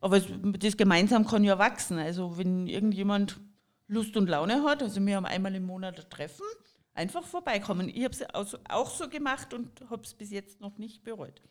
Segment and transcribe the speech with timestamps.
[0.00, 1.98] Aber das gemeinsam kann ja wachsen.
[1.98, 3.40] Also wenn irgendjemand
[3.88, 6.46] Lust und Laune hat, also wir haben einmal im Monat ein Treffen,
[6.94, 7.88] einfach vorbeikommen.
[7.88, 11.42] Ich habe es auch so gemacht und habe es bis jetzt noch nicht bereut.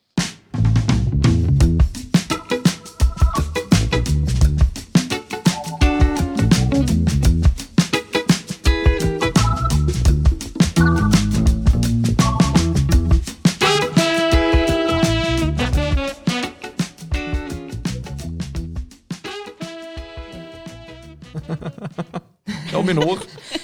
[22.88, 23.20] Daumen hoch.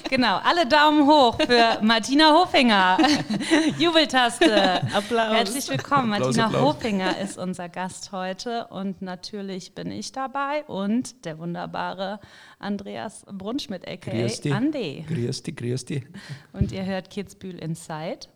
[0.09, 2.97] Genau, alle Daumen hoch für Martina Hofinger.
[3.79, 4.83] Jubeltaste.
[4.93, 5.33] Applaus.
[5.33, 6.13] Herzlich willkommen.
[6.13, 6.75] Applaus, Martina Applaus.
[6.75, 12.19] Hofinger ist unser Gast heute und natürlich bin ich dabei und der wunderbare
[12.59, 14.53] Andreas Brunschmidt, aka Grüß dich.
[14.53, 15.05] Andi.
[15.07, 16.03] Grüß dich, grüß dich.
[16.51, 18.27] Und ihr hört Kitzbühel Inside,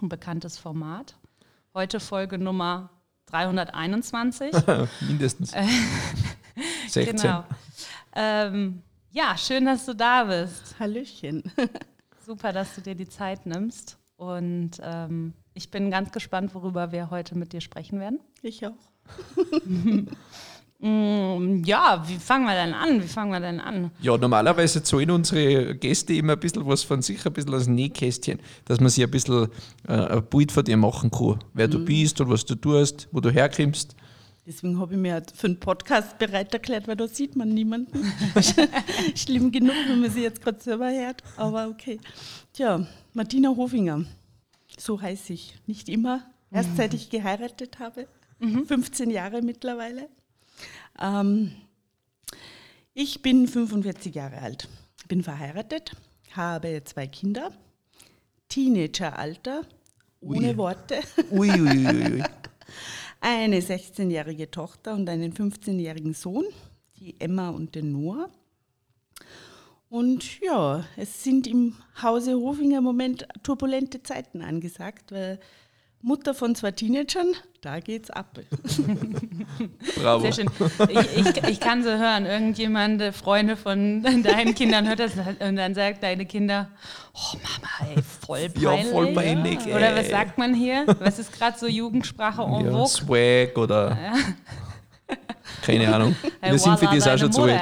[0.00, 1.14] ein bekanntes Format.
[1.74, 2.90] Heute Folge Nummer
[3.26, 4.52] 321.
[5.00, 5.52] Mindestens.
[6.88, 7.16] 16.
[7.16, 7.44] Genau.
[8.14, 8.82] Ähm,
[9.16, 10.76] ja, schön, dass du da bist.
[10.78, 11.42] Hallöchen.
[12.26, 13.96] Super, dass du dir die Zeit nimmst.
[14.16, 18.20] Und ähm, ich bin ganz gespannt, worüber wir heute mit dir sprechen werden.
[18.42, 18.72] Ich auch.
[20.78, 23.02] Mm, ja, wie fangen wir denn an?
[23.02, 23.90] Wie fangen wir denn an?
[24.02, 27.76] Ja, normalerweise zahlen unsere Gäste immer ein bisschen was von sich, ein bisschen aus dem
[27.76, 29.48] Nähkästchen, dass man sich ein bisschen
[29.88, 31.38] äh, ein Bild von dir machen kann.
[31.54, 31.72] Wer Mhm.
[31.72, 33.96] du bist und was du tust, wo du herkommst.
[34.46, 38.12] Deswegen habe ich mir halt für einen Podcast bereit erklärt, weil da sieht man niemanden.
[39.16, 41.98] Schlimm genug, wenn man sie jetzt gerade selber hört, aber okay.
[42.52, 44.04] Tja, Martina Hofinger,
[44.78, 45.56] so heiße ich.
[45.66, 46.22] Nicht immer,
[46.52, 48.06] erst seit ich geheiratet habe,
[48.38, 50.08] 15 Jahre mittlerweile.
[51.00, 51.50] Ähm,
[52.94, 54.68] ich bin 45 Jahre alt,
[55.08, 55.90] bin verheiratet,
[56.32, 57.50] habe zwei Kinder,
[58.48, 59.62] Teenageralter,
[60.20, 60.56] ohne Ui.
[60.56, 61.00] Worte
[61.32, 62.22] Ui, ui, ui, ui.
[63.26, 66.44] eine 16-jährige Tochter und einen 15-jährigen Sohn,
[66.96, 68.30] die Emma und den Noah.
[69.88, 75.40] Und ja, es sind im Hause Hofinger im Moment turbulente Zeiten angesagt, weil
[76.06, 78.38] Mutter von zwei Teenagern, da geht's ab.
[79.96, 80.20] Bravo.
[80.20, 80.50] Sehr schön.
[80.88, 85.74] Ich, ich, ich kann so hören, irgendjemand, Freunde von deinen Kindern hört das und dann
[85.74, 86.68] sagt deine Kinder,
[87.12, 88.86] oh Mama, ey, voll Ja, peinlich.
[88.92, 90.10] voll peinlich, Oder was ey.
[90.12, 90.86] sagt man hier?
[91.00, 92.86] Was ist gerade so Jugendsprache en Ja, vogue?
[92.86, 93.98] Swag oder.
[95.62, 96.14] Keine Ahnung.
[96.40, 97.60] Hey, Wir sind für das auch schon zu alt.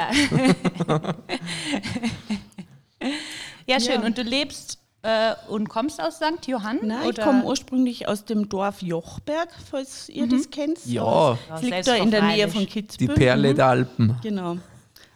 [3.66, 4.00] Ja, schön.
[4.00, 4.06] Ja.
[4.06, 6.46] Und du lebst äh, und kommst aus St.
[6.46, 6.80] Johann?
[6.82, 7.24] Nein, ich oder?
[7.24, 10.84] komme ursprünglich aus dem Dorf Jochberg, falls ihr das kennt.
[10.86, 11.38] Ja.
[11.54, 12.96] Es liegt da in der Nähe von selbstverständlich.
[12.98, 13.14] Die Kitzbühel.
[13.14, 14.16] Perle der Alpen.
[14.22, 14.56] Genau.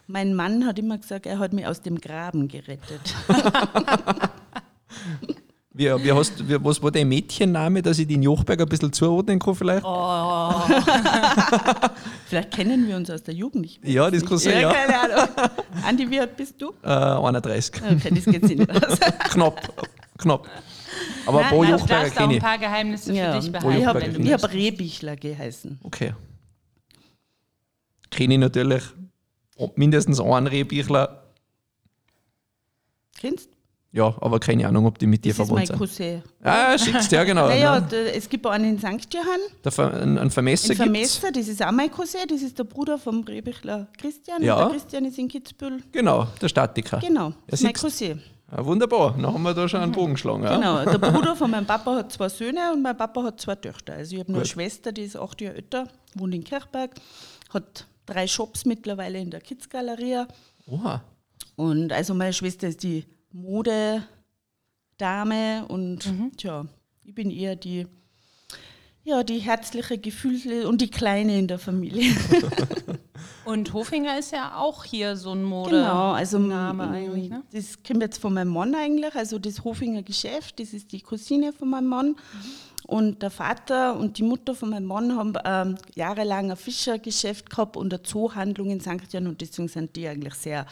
[0.07, 3.15] Mein Mann hat immer gesagt, er hat mich aus dem Graben gerettet.
[5.79, 9.39] Wie, wie hast, wie, was war dein Mädchenname, dass ich den Jochberg ein bisschen zuordnen
[9.39, 9.85] kann vielleicht?
[9.85, 10.51] Oh.
[12.27, 13.81] Vielleicht kennen wir uns aus der Jugend nicht.
[13.81, 13.89] mehr.
[13.89, 14.73] Ja, das kann sein, ja.
[14.73, 15.29] keine Ahnung.
[15.87, 16.73] Andi, wie alt bist du?
[16.83, 17.81] Äh, 31.
[17.81, 18.99] Okay, das geht sich nicht aus.
[19.29, 19.87] knapp,
[20.17, 20.49] knapp.
[21.25, 22.39] Aber Nein, ein paar nein, Du Jochberger kenne ein ich.
[22.43, 24.17] paar Geheimnisse Ja, für dich ich behalten, du kenn habe ich.
[24.19, 24.53] möchtest.
[24.53, 25.79] Rehbichler geheißen.
[25.83, 26.13] Okay.
[28.11, 28.83] Kenne ich natürlich
[29.75, 31.23] mindestens einen Rehbichler.
[33.17, 33.49] Kennst
[33.91, 35.79] Ja, aber keine Ahnung, ob die mit dir Das ist verwandt mein sind.
[35.79, 36.21] Cousin.
[36.43, 37.47] Ah, schickst ja, genau.
[37.47, 39.11] Naja, der- es gibt auch einen in St.
[39.11, 40.83] Johann, Der Ver, ein, ein Vermesser in gibt's.
[41.17, 44.43] Vermesser, das ist auch mein Cousin, das ist der Bruder vom Rehbichler Christian.
[44.43, 44.59] Ja.
[44.59, 45.81] Der Christian ist in Kitzbühel.
[45.91, 46.99] Genau, der Statiker.
[46.99, 47.73] Genau, das ist mein.
[47.73, 48.21] Cousin.
[48.51, 50.41] Ah, wunderbar, dann haben wir da schon einen Bogen geschlagen.
[50.43, 53.93] Genau, der Bruder von meinem Papa hat zwei Söhne und mein Papa hat zwei Töchter.
[53.93, 54.47] Also ich habe nur eine.
[54.49, 56.91] Schwester, die ist acht Jahre älter, wohnt in Kirchberg,
[57.53, 60.27] hat drei Shops mittlerweile in der Kids-Galeria.
[60.67, 61.03] Oha.
[61.55, 64.05] Und also meine Schwester ist die Modedame
[65.67, 66.31] und Mhm.
[66.37, 66.65] tja,
[67.03, 67.87] ich bin eher die,
[69.03, 72.13] ja, die herzliche, gefühlte und die Kleine in der Familie.
[73.45, 75.71] Und Hofinger ist ja auch hier so ein Mode.
[75.71, 77.41] Genau, also Name eigentlich, ne?
[77.51, 81.51] Das kommt jetzt von meinem Mann eigentlich, also das Hofinger Geschäft, das ist die Cousine
[81.51, 82.15] von meinem Mann.
[82.85, 87.75] Und der Vater und die Mutter von meinem Mann haben ähm, jahrelang ein Fischergeschäft gehabt
[87.75, 89.11] und eine Zoohandlung in St.
[89.11, 90.65] Johann und deswegen sind die eigentlich sehr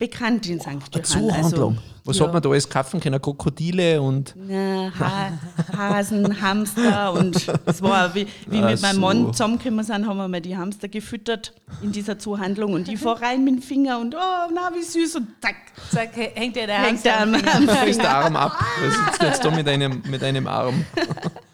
[0.00, 0.66] bekannt in St.
[0.66, 0.82] Johann.
[0.92, 1.78] Eine Zuhandlung.
[2.04, 2.24] Was ja.
[2.24, 3.20] hat man da alles kaufen können?
[3.20, 4.34] Krokodile und.
[4.34, 5.32] Na, ha
[5.76, 7.36] Hasen, Hamster und
[7.66, 9.00] es war, wie, wie mit meinem so.
[9.00, 11.52] Mann zusammengekommen sind, haben wir mal die Hamster gefüttert
[11.82, 15.16] in dieser Zuhandlung und ich fahr rein mit dem Finger und oh, na, wie süß
[15.16, 15.56] und zack,
[15.92, 17.54] Zack, hängt dir der hängt Hamster der am am, Finger.
[17.54, 18.16] am Da ist der.
[18.16, 18.64] Arm ab.
[18.82, 20.84] Du sitzt jetzt da mit einem, mit einem Arm.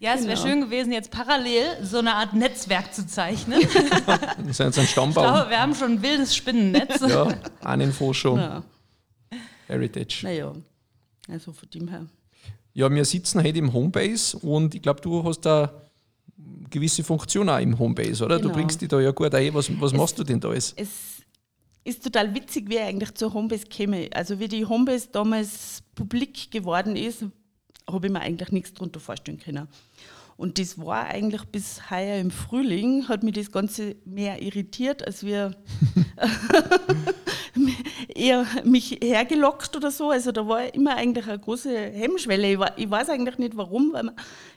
[0.00, 0.46] Ja, es wäre Genau.
[0.46, 3.60] schön gewesen, jetzt parallel so eine Art Netzwerk zu zeichnen.
[3.68, 5.24] Ich Das ist jetzt ein Stammbaum.
[5.24, 7.00] glaube, wir haben schon ein wildes Spinnennetz.
[7.06, 7.28] Ja,
[7.60, 8.62] Ahnenforschung, Ja,
[9.66, 10.20] Heritage.
[10.22, 10.52] naja,
[11.28, 12.06] also von dem her.
[12.72, 15.70] Ja, wir sitzen heute im Homebase und ich glaube, du hast da
[16.70, 18.38] gewisse Funktion auch im Homebase, oder?
[18.38, 18.48] Genau.
[18.48, 19.52] Du bringst dich da ja gut ein.
[19.52, 20.72] Was, was machst du denn da alles?
[20.76, 20.88] Es
[21.84, 24.08] ist total witzig, wie ich eigentlich zur Homebase käme.
[24.14, 27.24] Also wie die Homebase damals publik geworden ist,
[27.92, 29.68] habe ich mir eigentlich nichts darunter vorstellen können.
[30.40, 35.22] Und das war eigentlich bis heuer im Frühling, hat mich das Ganze mehr irritiert, als
[35.22, 35.54] wir
[38.14, 40.08] eher mich hergelockt oder so.
[40.08, 42.52] Also da war immer eigentlich eine große Hemmschwelle.
[42.52, 44.16] Ich, war, ich weiß eigentlich nicht warum, weil man,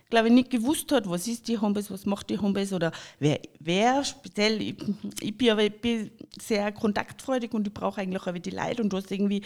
[0.09, 3.41] glaube ich, nicht gewusst hat, was ist die Homebase, was macht die Homebase oder wer,
[3.59, 4.61] wer speziell.
[4.61, 4.75] Ich,
[5.19, 8.93] ich, bin aber ich bin sehr kontaktfreudig und ich brauche eigentlich auch die Leute und
[8.93, 9.41] du hast irgendwie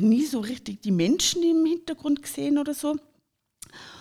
[0.00, 2.96] nie so richtig die Menschen im Hintergrund gesehen oder so.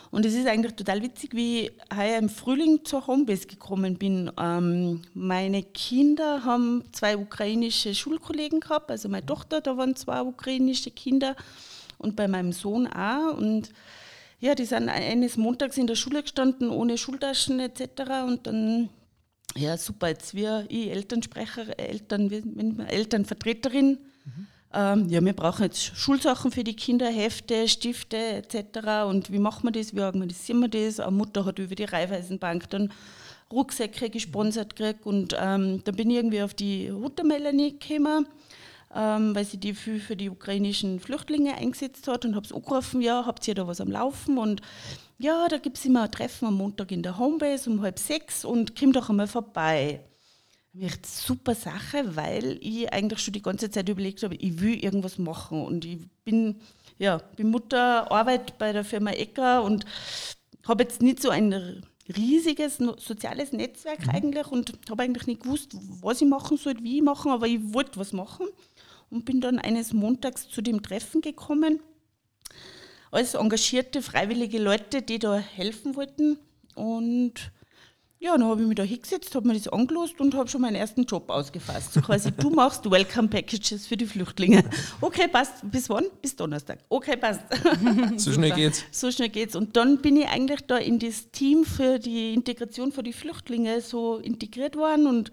[0.09, 4.31] Und es ist eigentlich total witzig, wie ich heuer im Frühling zur Homebase gekommen bin.
[4.39, 10.91] Ähm, meine Kinder haben zwei ukrainische Schulkollegen gehabt, also meine Tochter, da waren zwei ukrainische
[10.91, 11.35] Kinder
[11.97, 13.37] und bei meinem Sohn auch.
[13.37, 13.69] Und
[14.39, 17.81] ja, die sind eines Montags in der Schule gestanden, ohne Schultaschen etc.
[18.25, 18.89] Und dann,
[19.55, 22.29] ja, super, jetzt wir, ich Elternsprecher, Eltern,
[22.87, 23.97] Elternvertreterin,
[24.73, 29.07] ähm, ja, wir brauchen jetzt Schulsachen für die Kinder, Hefte, Stifte etc.
[29.07, 30.99] Und wie machen wir das, wie organisieren wir das?
[30.99, 32.91] Eine Mutter hat über die Raiffeisenbank dann
[33.51, 38.27] Rucksäcke gesponsert gekriegt und ähm, da bin ich irgendwie auf die Hutter Melanie gekommen,
[38.93, 43.01] ähm, weil sie die für, für die ukrainischen Flüchtlinge eingesetzt hat und habe es angerufen,
[43.01, 44.61] ja, habt ihr da was am Laufen und
[45.17, 48.43] ja, da gibt es immer ein Treffen am Montag in der Homebase um halb sechs
[48.43, 50.01] und komm doch einmal vorbei
[50.79, 55.17] wird super Sache, weil ich eigentlich schon die ganze Zeit überlegt habe, ich will irgendwas
[55.17, 56.59] machen und ich bin,
[56.97, 59.85] ja, bin Mutter, arbeite bei der Firma Ecker und
[60.67, 61.83] habe jetzt nicht so ein
[62.15, 64.11] riesiges soziales Netzwerk mhm.
[64.11, 67.73] eigentlich und habe eigentlich nicht gewusst, was ich machen soll, wie ich machen, aber ich
[67.73, 68.47] wollte was machen
[69.09, 71.79] und bin dann eines Montags zu dem Treffen gekommen
[73.11, 76.37] als engagierte freiwillige Leute, die da helfen wollten
[76.75, 77.51] und
[78.19, 80.75] ja, dann habe ich mich da hingesetzt, habe mir das angelost und habe schon meinen
[80.75, 81.93] ersten Job ausgefasst.
[81.93, 84.63] So quasi, du machst Welcome Packages für die Flüchtlinge.
[85.01, 85.53] Okay, passt.
[85.63, 86.05] Bis wann?
[86.21, 86.79] Bis Donnerstag.
[86.89, 87.41] Okay, passt.
[88.17, 88.83] So schnell geht's.
[88.91, 89.55] So schnell geht's.
[89.55, 93.81] Und dann bin ich eigentlich da in das Team für die Integration für die Flüchtlinge
[93.81, 95.31] so integriert worden und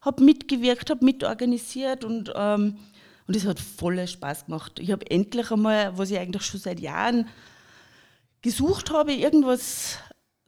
[0.00, 2.78] habe mitgewirkt, habe mitorganisiert und ähm,
[3.26, 4.78] und es hat voller Spaß gemacht.
[4.78, 7.26] Ich habe endlich einmal, was ich eigentlich schon seit Jahren
[8.42, 9.98] gesucht habe, irgendwas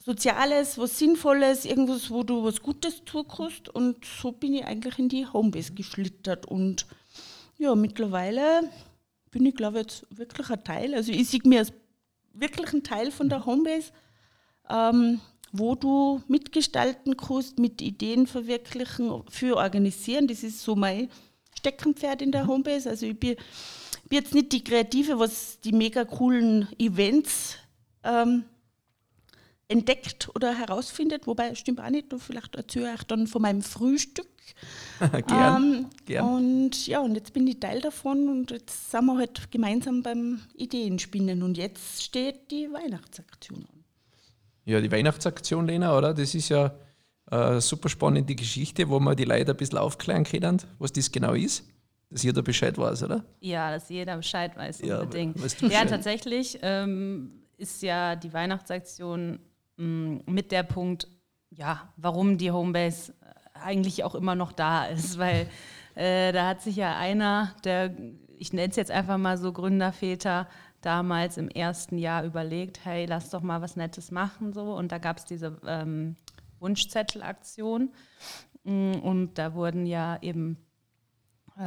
[0.07, 3.69] Soziales, was Sinnvolles, irgendwas, wo du was Gutes tun kannst.
[3.69, 6.47] Und so bin ich eigentlich in die Homebase geschlittert.
[6.47, 6.87] Und
[7.59, 8.71] ja, mittlerweile
[9.33, 10.95] bin ich, glaube ich, jetzt wirklich ein Teil.
[10.95, 11.73] Also ich sehe mir als
[12.33, 13.91] wirklich ein Teil von der Homebase,
[14.71, 15.21] ähm,
[15.51, 20.29] wo du mitgestalten kannst, mit Ideen verwirklichen, für organisieren.
[20.29, 21.11] Das ist so mein
[21.59, 22.49] Steckenpferd in der mhm.
[22.49, 22.91] Homebase.
[22.91, 23.35] Also ich bin,
[24.09, 27.57] bin jetzt nicht die Kreative, was die mega coolen Events
[28.05, 28.45] ähm,
[29.69, 34.29] entdeckt oder herausfindet, wobei stimmt auch nicht, vielleicht erzähle ich dann von meinem Frühstück.
[35.27, 36.25] gern, ähm, gern.
[36.25, 40.41] Und ja, und jetzt bin ich Teil davon und jetzt sind wir halt gemeinsam beim
[40.55, 43.85] Ideenspinnen und jetzt steht die Weihnachtsaktion an.
[44.65, 46.15] Ja, die Weihnachtsaktion, Lena, oder?
[46.15, 46.75] Das ist ja
[47.27, 51.35] eine super spannende Geschichte, wo man die Leute ein bisschen aufklären können, was das genau
[51.35, 51.65] ist.
[52.09, 53.25] Dass jeder Bescheid weiß, oder?
[53.41, 55.61] Ja, dass jeder Bescheid weiß, unbedingt.
[55.61, 59.41] Ja, ja tatsächlich ähm, ist ja die Weihnachtsaktion
[59.77, 61.09] mit der Punkt,
[61.51, 63.15] ja, warum die Homebase
[63.55, 65.49] eigentlich auch immer noch da ist, weil
[65.95, 67.95] äh, da hat sich ja einer, der,
[68.39, 70.49] ich nenne es jetzt einfach mal so Gründerväter,
[70.83, 74.75] damals im ersten Jahr überlegt, hey, lass doch mal was Nettes machen so.
[74.75, 76.17] Und da gab es diese ähm,
[76.61, 77.93] Wunschzettelaktion.
[78.63, 80.66] Mm, und da wurden ja eben äh,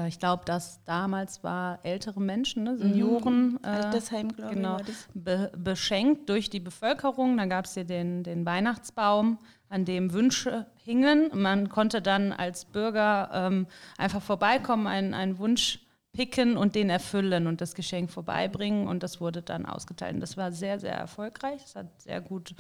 [0.08, 3.60] ich glaube, dass damals war ältere Menschen, ne, Senioren, mhm.
[3.64, 7.38] Altersheim, glaube genau, ich, be beschenkt durch die Bevölkerung.
[7.38, 11.32] Da gab es hier den, den Weihnachtsbaum, an dem Wünsche hingen.
[11.34, 13.68] Man konnte dann als Bürger ähm,
[13.98, 15.80] einfach vorbeikommen, einen, einen Wunsch
[16.12, 20.16] picken und den erfüllen und das Geschenk vorbeibringen und das wurde dann ausgeteilt.
[20.16, 21.62] Und das war sehr, sehr erfolgreich.
[21.64, 22.56] Es hat sehr gut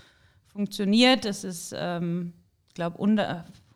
[0.48, 1.26] funktioniert.
[1.26, 2.34] Es ist, ähm,
[2.68, 2.98] ich glaube,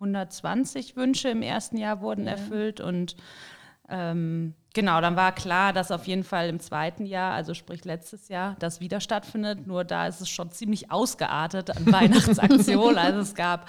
[0.03, 2.31] 120 Wünsche im ersten Jahr wurden ja.
[2.31, 3.15] erfüllt und
[3.89, 8.29] ähm, genau, dann war klar, dass auf jeden Fall im zweiten Jahr, also sprich letztes
[8.29, 9.67] Jahr, das wieder stattfindet.
[9.67, 12.97] Nur da ist es schon ziemlich ausgeartet an Weihnachtsaktionen.
[12.97, 13.67] also es gab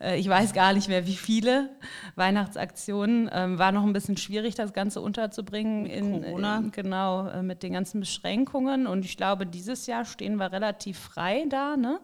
[0.00, 1.70] ich weiß gar nicht mehr, wie viele
[2.14, 3.28] Weihnachtsaktionen.
[3.32, 5.86] Ähm, war noch ein bisschen schwierig, das Ganze unterzubringen.
[5.86, 6.58] In, Corona.
[6.58, 8.86] In, genau, äh, mit den ganzen Beschränkungen.
[8.86, 11.76] Und ich glaube, dieses Jahr stehen wir relativ frei da.
[11.76, 12.00] Ne?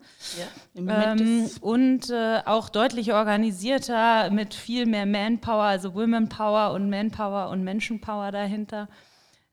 [0.76, 6.90] Ja, ähm, und äh, auch deutlich organisierter mit viel mehr Manpower, also Women Power und
[6.90, 8.88] Manpower und Menschenpower dahinter.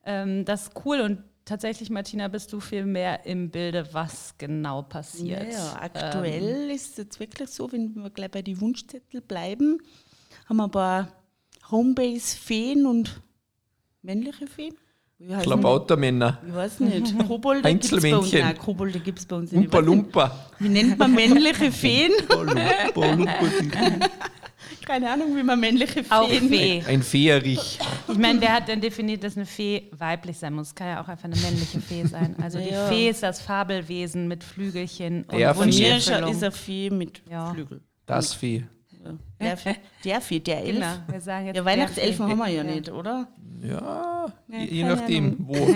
[0.03, 4.83] Ähm, das ist cool und tatsächlich, Martina, bist du viel mehr im Bilde, was genau
[4.83, 5.51] passiert.
[5.51, 9.79] Ja, ja, aktuell ist es jetzt wirklich so, wenn wir gleich bei den Wunschzettel bleiben,
[10.47, 11.09] haben wir ein paar
[11.69, 13.21] Homebase-Feen und
[14.01, 14.75] männliche Feen.
[15.41, 16.39] Klabautermänner.
[16.47, 17.19] Ich weiß nicht.
[17.27, 18.05] Kobolde gibt es bei uns.
[18.05, 18.39] Heinzelmännchen.
[18.39, 19.73] Nein, Kobolde gibt es bei uns nicht.
[19.73, 20.49] Ich Lumpa.
[20.57, 22.11] Wie nennt man männliche Feen?
[22.29, 24.09] Lumpa Lumpa.
[24.85, 26.83] Keine Ahnung, wie man männliche Feen Auch Fee.
[26.87, 27.79] Ein Feerich.
[28.07, 30.73] Ich meine, wer hat denn definiert, dass eine Fee weiblich sein muss?
[30.75, 32.35] Kann ja auch einfach eine männliche Fee sein.
[32.41, 32.87] Also die Ja.
[32.87, 37.53] Fee ist das Fabelwesen mit Flügelchen und Der Von mir ist, eine Fee mit Ja.
[37.53, 37.81] Flügel.
[38.05, 38.65] Das Fee.
[39.03, 39.13] Ja.
[39.39, 39.75] Der, Fee-
[40.05, 40.75] der Fee, der Elf.
[40.75, 42.31] Genau, wir sagen jetzt Ja, der Weihnachtselfen Fee.
[42.31, 43.27] haben wir ja nicht, oder?
[43.63, 45.55] Ja, je, je nachdem, wo.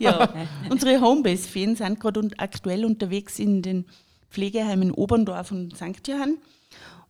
[0.00, 0.28] Ja,
[0.70, 3.86] unsere Homebase-Feen sind gerade un aktuell unterwegs in den
[4.28, 6.06] Pflegeheimen Oberndorf und St.
[6.08, 6.38] Johann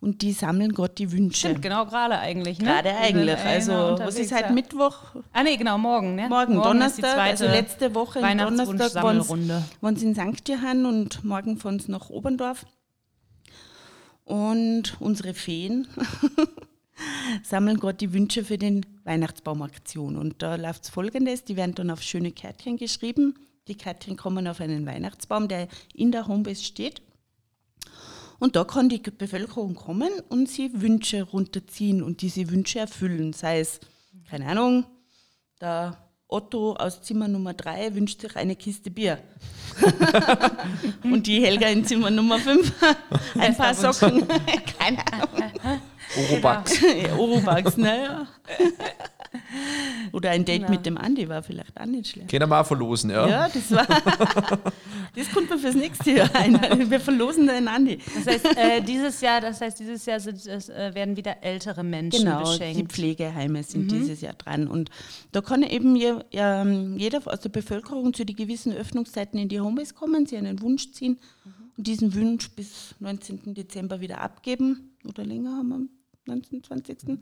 [0.00, 1.49] und die sammeln gerade die Wünsche.
[1.49, 2.59] Stimmt, genau gerade eigentlich.
[2.59, 2.67] Ne?
[2.67, 3.37] Gerade eigentlich.
[3.37, 3.73] einer Also,
[4.05, 4.52] was ist heute ja.
[4.52, 4.97] Mittwoch?
[5.33, 6.14] Ah, nee, genau, morgen.
[6.14, 6.28] Ne?
[6.28, 10.49] Morgen, ist die Donnerstag, zweite also letzte Woche, am Donnerstag waren sie in St.
[10.49, 12.64] Johann und morgen fahren sie nach Oberndorf.
[14.25, 15.88] Und unsere Feen
[17.43, 20.17] sammeln gerade die Wünsche für den Weihnachtsbaumaktion.
[20.17, 23.35] Und da läuft es folgendes: Die werden dann auf schöne Kärtchen geschrieben.
[23.67, 27.02] Die Kärtchen kommen auf einen Weihnachtsbaum, der in der Homebase steht.
[28.38, 33.33] Und da kann die Bevölkerung kommen und sie Wünsche runterziehen und diese Wünsche erfüllen.
[33.33, 33.80] Sei es,
[34.30, 34.87] keine Ahnung,
[35.61, 35.97] der
[36.28, 39.18] Otto aus Zimmer Nummer 3 wünscht sich eine Kiste Bier.
[41.02, 42.73] und die Helga in Zimmer Nummer 5
[43.38, 44.26] ein paar Socken.
[44.78, 45.50] keine Ahnung.
[46.16, 46.80] Orobax.
[47.16, 48.28] Orobax, naja.
[50.12, 52.30] Oder ein Date mit dem Andi war vielleicht auch nicht schlecht.
[52.30, 53.28] Können wir auch verlosen, ja?
[53.28, 53.87] Ja, das war.
[55.16, 56.90] das kommt mir fürs nächste Jahr ein.
[56.90, 57.99] Wir verlosen den Andi.
[58.14, 62.25] Das heißt, äh, dieses Jahr, das heißt, dieses Jahr sind, äh, werden wieder ältere Menschen
[62.25, 62.92] Genau, die beschenkt.
[62.92, 64.68] Pflegeheime sind dieses Jahr dran.
[64.68, 64.90] Und
[65.32, 69.61] da kann eben je, ähm, jeder aus der Bevölkerung zu den gewissen Öffnungszeiten in die
[69.61, 71.18] Homebase kommen, sie einen Wunsch ziehen
[71.76, 73.54] und diesen Wunsch bis 19.
[73.54, 74.97] Dezember wieder abgeben.
[75.06, 75.88] Oder länger haben wir am
[76.26, 76.64] 19.
[76.64, 77.18] 20.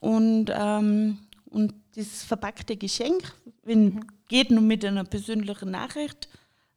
[0.00, 1.18] Und, ähm,
[1.52, 3.32] und das verpackte Geschenk,
[3.62, 6.28] wenn geht, nur mit einer persönlichen Nachricht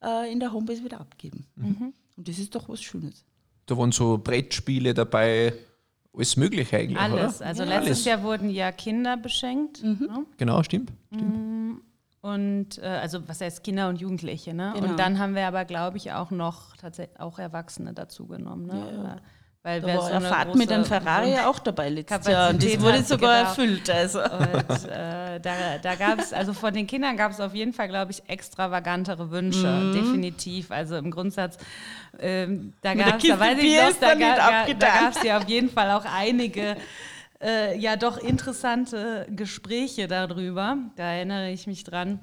[0.04, 1.46] äh, in der Homebase wieder abgeben.
[2.18, 3.24] Und das ist doch was Schönes.
[3.66, 5.54] Da waren so Brettspiele dabei,
[6.14, 7.38] alles Mögliche eigentlich, Alles.
[7.38, 7.48] oder?
[7.48, 8.06] Also Ja, letztes alles.
[8.06, 9.84] Jahr wurden ja Kinder beschenkt.
[9.84, 10.26] Ne?
[10.38, 10.92] Genau, stimmt.
[12.22, 14.72] Und äh, also was heißt Kinder und Jugendliche, ne?
[14.76, 14.90] Genau.
[14.90, 18.66] Und dann haben wir aber, glaube ich, auch noch tatsächlich auch Erwachsene dazu genommen.
[18.66, 18.74] Ne?
[19.00, 19.22] Oder-
[19.66, 22.52] Weil Da wir war so eine Fahrt mit einem Ferrari auch dabei letztes Jahr.
[22.52, 23.50] Und das wurde sogar genau.
[23.50, 23.90] erfüllt.
[23.90, 24.22] Also.
[24.22, 27.88] Und äh, da, da gab es, also von den Kindern gab es auf jeden Fall,
[27.88, 29.92] glaube ich, extravagantere Wünsche, Mhm.
[29.92, 30.70] definitiv.
[30.70, 31.58] Also im Grundsatz,
[32.20, 35.90] ähm, da gab es, da weiß ich noch, ga, gab es ja auf jeden Fall
[35.90, 36.78] auch einige
[37.42, 40.78] äh, ja doch interessante Gespräche darüber.
[40.96, 42.20] Da erinnere ich mich dran.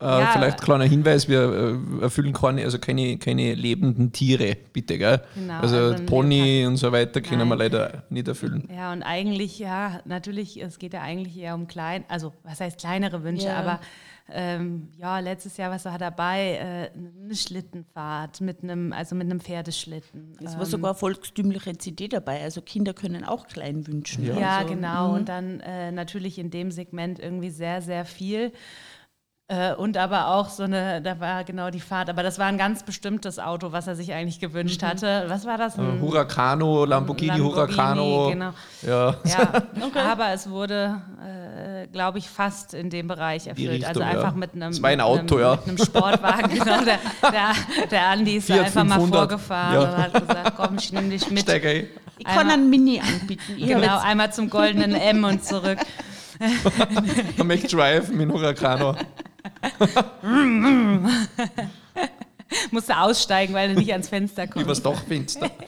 [0.00, 0.30] Äh, Ja.
[0.32, 5.20] vielleicht kleiner Hinweis, wir äh, erfüllen keine, also keine, keine lebenden Tiere, bitte, gell?
[5.34, 7.58] Genau, also, also Pony und so weiter können wir Nein.
[7.58, 8.68] leider nicht erfüllen.
[8.74, 12.78] Ja, und eigentlich, ja, natürlich, es geht ja eigentlich eher um klein, also was heißt
[12.78, 13.58] kleinere Wünsche, Ja.
[13.58, 13.80] aber
[14.30, 16.58] ähm, ja, letztes Jahr, was war dabei?
[16.58, 20.34] Äh, eine Schlittenfahrt mit einem, also mit einem Pferdeschlitten.
[20.44, 22.42] Es war sogar eine volkstümliche CD dabei.
[22.42, 24.26] Also Kinder können auch klein wünschen.
[24.26, 24.38] Ja.
[24.38, 25.14] Ja, also, genau.
[25.14, 28.52] Und dann äh, natürlich in dem Segment irgendwie sehr, sehr viel.
[29.50, 32.58] Äh, und aber auch so eine, da war genau die Fahrt, aber das war ein
[32.58, 35.24] ganz bestimmtes Auto, was er sich eigentlich gewünscht hatte.
[35.28, 35.78] Was war das?
[35.78, 38.28] Äh, Ein Huracano, Lamborghini, Lamborghini, Huracano.
[38.28, 38.50] Genau.
[38.82, 39.16] Ja.
[39.24, 39.52] Ja,
[40.12, 43.70] aber es wurde, äh, glaube ich, fast in dem Bereich erfüllt.
[43.70, 44.06] Richtung, also ja.
[44.08, 45.52] einfach mit einem, war ein Auto, einem, ja.
[45.56, 46.50] mit einem Sportwagen.
[46.52, 49.18] genau, der, der, der Andi ist Fiat einfach mal 500.
[49.18, 49.80] vorgefahren Ja.
[49.80, 51.40] und hat gesagt, komm, ich nehme dich mit.
[51.40, 51.86] Steig ein.
[52.18, 53.56] Ich kann Einmal- einen Mini anbieten.
[53.56, 55.78] Genau, jetzt- einmal zum goldenen M und zurück.
[57.42, 58.30] Möchte drive mit dem
[62.70, 64.64] Musste aussteigen, weil du nicht ans Fenster kommst.
[64.64, 65.50] Übers Dachfenster.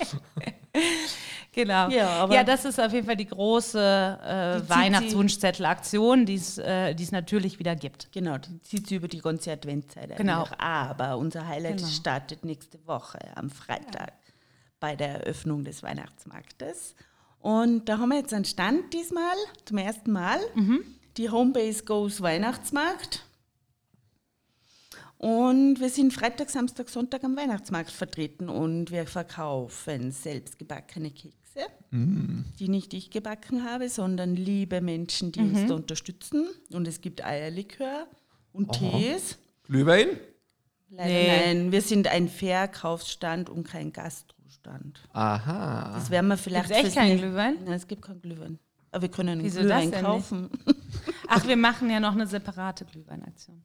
[1.52, 1.88] Genau.
[1.90, 6.94] Ja, aber- ja, das ist auf jeden Fall die große äh, Weihnachtswunschzettel-Aktion, die es äh,
[6.94, 8.06] die es natürlich wieder gibt.
[8.12, 10.44] Genau, die zieht sie über die ganze Adventszeit Genau.
[10.44, 10.60] eigentlich.
[10.60, 11.88] Aber unser Highlight Genau.
[11.88, 14.12] startet nächste Woche am Freitag
[14.78, 16.94] bei der Eröffnung des Weihnachtsmarktes.
[17.40, 19.34] Und da haben wir jetzt einen Stand diesmal,
[19.64, 20.38] zum ersten Mal.
[20.54, 20.84] Mhm.
[21.16, 23.24] Die Homebase Goes Weihnachtsmarkt.
[25.20, 32.68] Und wir sind Freitag, Samstag, Sonntag am Weihnachtsmarkt vertreten und wir verkaufen selbstgebackene Kekse, die
[32.68, 35.54] nicht ich gebacken habe, sondern liebe Menschen, die Mhm.
[35.56, 36.46] uns da unterstützen.
[36.72, 38.06] Und es gibt Eierlikör
[38.54, 39.36] und Tees.
[39.64, 40.08] Glühwein?
[40.88, 41.26] Leider Nee.
[41.54, 45.02] nein, wir sind ein Verkaufsstand und kein Gastrostand.
[45.12, 45.92] Aha.
[45.96, 46.68] Das werden wir vielleicht.
[46.68, 47.56] Gibt's echt fürs keinen Glühwein?
[47.62, 48.58] Nein, es gibt keinen Glühwein.
[48.90, 50.48] Aber wir können einen Wieso Glühwein kaufen.
[51.32, 53.62] Ach, wir machen ja noch eine separate Glühweinaktion.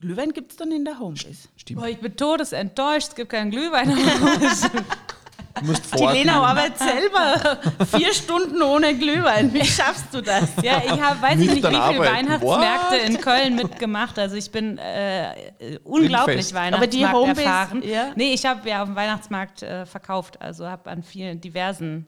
[0.00, 1.48] Glühwein gibt es dann in der Homebase.
[1.56, 1.80] Stimmt.
[1.80, 3.90] Boah, ich bin todesenttäuscht, es gibt keinen Glühwein.
[3.90, 3.96] Du
[5.66, 6.04] musst Die.
[6.04, 9.52] Lena arbeitet selber vier Stunden ohne Glühwein.
[9.52, 10.48] Wie schaffst du das?
[10.62, 11.98] ja, ich habe, weiß ich nicht, wie viele.
[12.00, 14.16] Weihnachtsmärkte in Köln mitgemacht.
[14.20, 15.34] Also ich bin äh,
[15.82, 16.54] unglaublich Grillfest.
[16.54, 17.82] Aber die Weihnachtsmarkt Homebase, erfahren.
[17.82, 18.12] ja.
[18.14, 20.40] Nee, ich habe ja auf dem Weihnachtsmarkt äh, verkauft.
[20.40, 22.06] Also habe an vielen diversen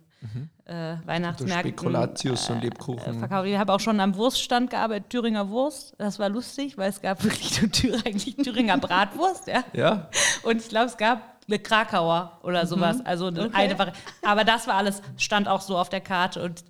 [0.67, 3.19] äh, Weihnachtsmärkten Spekulatius und äh, Lebkuchen.
[3.19, 3.47] verkauft.
[3.49, 5.95] Ich habe auch schon am Wurststand gearbeitet, Thüringer Wurst.
[5.99, 9.47] Das war lustig, weil es gab wirklich nur Thür eigentlich Thüringer Bratwurst.
[9.47, 9.65] Ja.
[9.73, 10.09] Ja,
[10.43, 12.99] Und ich glaube, es gab eine Krakauer oder sowas.
[13.05, 13.51] Also eine, Okay.
[13.55, 16.43] eine Vari- Aber das war alles, stand auch so auf der Karte.
[16.43, 16.63] Und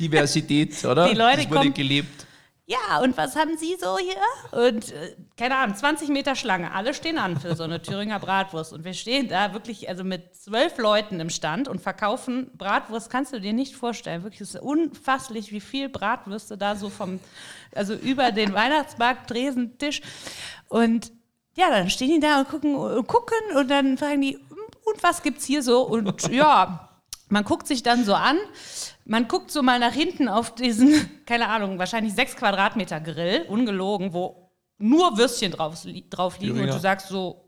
[0.00, 1.08] Diversität, oder?
[1.08, 2.26] Die Leute das wurde kommen- gelebt.
[2.68, 4.66] Ja, und was haben Sie so hier?
[4.66, 6.72] Und äh, keine Ahnung, 20 Meter Schlange.
[6.72, 8.72] Alle stehen an für so eine Thüringer Bratwurst.
[8.72, 13.08] Und wir stehen da wirklich also mit zwölf Leuten im Stand und verkaufen Bratwurst.
[13.08, 14.24] Kannst du dir nicht vorstellen.
[14.24, 17.20] Wirklich, es ist unfasslich, wie viel Bratwürste da so vom,
[17.72, 20.02] also über den Weihnachtsmarkt, Dresen, Tisch.
[20.68, 21.12] Und
[21.54, 25.22] ja, dann stehen die da und gucken und gucken und dann fragen die, und was
[25.22, 25.82] gibt's hier so?
[25.82, 26.88] Und ja,
[27.28, 28.38] man guckt sich dann so an.
[29.06, 30.94] Man guckt so mal nach hinten auf diesen,
[31.26, 36.72] keine Ahnung, wahrscheinlich sechs Quadratmeter Grill, ungelogen, wo nur Würstchen drauf, drauf liegen Thüringer.
[36.72, 37.46] und du sagst so,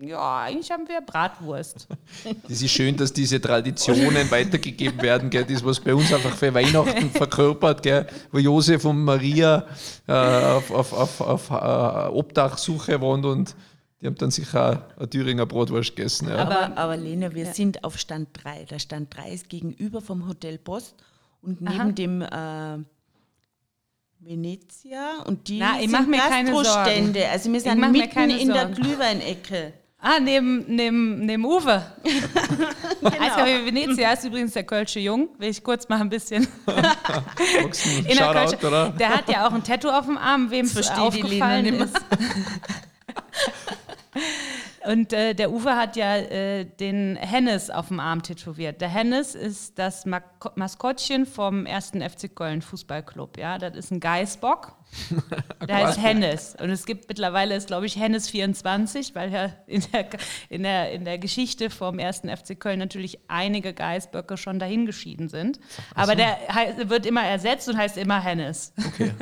[0.00, 1.88] ja, eigentlich haben wir Bratwurst.
[2.48, 5.44] Das ist schön, dass diese Traditionen weitergegeben werden, gell?
[5.44, 8.06] das, was bei uns einfach für Weihnachten verkörpert, gell?
[8.32, 9.66] wo Josef und Maria
[10.06, 13.54] äh, auf, auf, auf, auf äh, Obdachsuche waren und
[14.00, 16.28] die haben dann sicher eine Thüringer Bratwurst gegessen.
[16.28, 16.36] Ja.
[16.36, 18.64] Aber, aber Lena, wir sind auf Stand 3.
[18.64, 20.94] Der Stand 3 ist gegenüber vom Hotel Post
[21.42, 21.92] und neben Aha.
[21.92, 22.84] dem äh,
[24.20, 27.28] Venezia und die Na, ich sind mir keine Gastrostände.
[27.28, 28.66] Also wir sind mitten keine in der.
[28.66, 29.72] Glühweinecke.
[30.00, 31.82] Ah, neben, neben, neben Uwe.
[33.00, 33.14] Genau.
[33.14, 35.28] Eiscafé Venezia ist übrigens der Kölsche Jung.
[35.38, 38.66] Will ich kurz mal ein bisschen in der Kölsche.
[38.66, 38.90] oder?
[38.90, 41.94] Der hat ja auch ein Tattoo auf dem Arm, wem es aufgefallen ist.
[44.86, 48.80] Und äh, der Uwe hat ja äh, den Hennes auf dem Arm tätowiert.
[48.80, 51.92] Der Hennes ist das Mak Maskottchen vom 1.
[51.92, 53.38] FC Köln Fußballclub.
[53.38, 54.76] Ja, das ist ein Geißbock.
[55.68, 56.56] Der heißt Hennes.
[56.60, 60.08] Und es gibt mittlerweile, ist glaube ich Hennes 24, weil ja in der,
[60.48, 62.20] in, der, in der Geschichte vom 1.
[62.20, 65.60] FC Köln natürlich einige Geißböcke schon dahingeschieden sind.
[65.94, 66.38] Aber der
[66.84, 68.72] wird immer ersetzt und heißt immer Hennes.
[68.94, 69.12] Okay.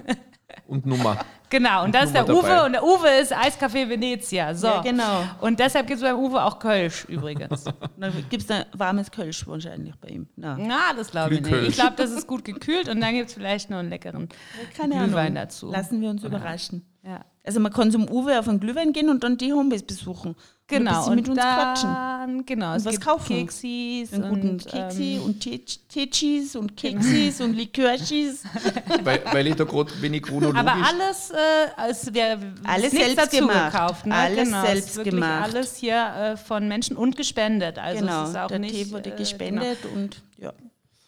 [0.68, 1.24] Und Nummer.
[1.48, 2.66] Genau, und das ist der Nummer Uwe dabei.
[2.66, 4.52] und der Uwe ist Eiscafé Venezia.
[4.54, 4.66] So.
[4.66, 5.22] Ja, genau.
[5.40, 7.64] Und deshalb gibt es beim Uwe auch Kölsch übrigens.
[7.96, 10.26] Dann gibt es ein warmes Kölsch wahrscheinlich bei ihm.
[10.36, 11.68] Na, Na, das glaube ich nicht.
[11.68, 14.28] Ich glaube, das ist gut gekühlt und dann gibt es vielleicht noch einen leckeren
[14.76, 15.34] keine Glühwein Ahnung.
[15.34, 15.70] dazu.
[15.70, 16.84] Lassen wir uns überraschen.
[17.04, 17.20] Ja.
[17.46, 20.30] Also man kann zum Uwe auf einen Glühwein gehen und dann die Homebase besuchen.
[20.32, 21.90] Und ein Genau, bisschen und mit uns quatschen.
[21.94, 23.36] dann, genau, es was gibt kaufen.
[23.36, 28.42] Keksis guten und, Keksi ähm, und Te- Techis und Keksis und Likörchis.
[29.04, 30.58] weil, weil ich da gerade, wenn ich chronologisch.
[30.60, 33.72] aber alles, äh, es wäre Alles selbst dazu gemacht.
[33.72, 34.06] gekauft.
[34.06, 34.14] Ne?
[34.16, 35.44] Alles genau, selbst gemacht.
[35.44, 37.78] Alles hier äh, von Menschen und gespendet.
[37.78, 40.52] Also genau, es ist auch der nicht, Tee wurde äh, gespendet und ja.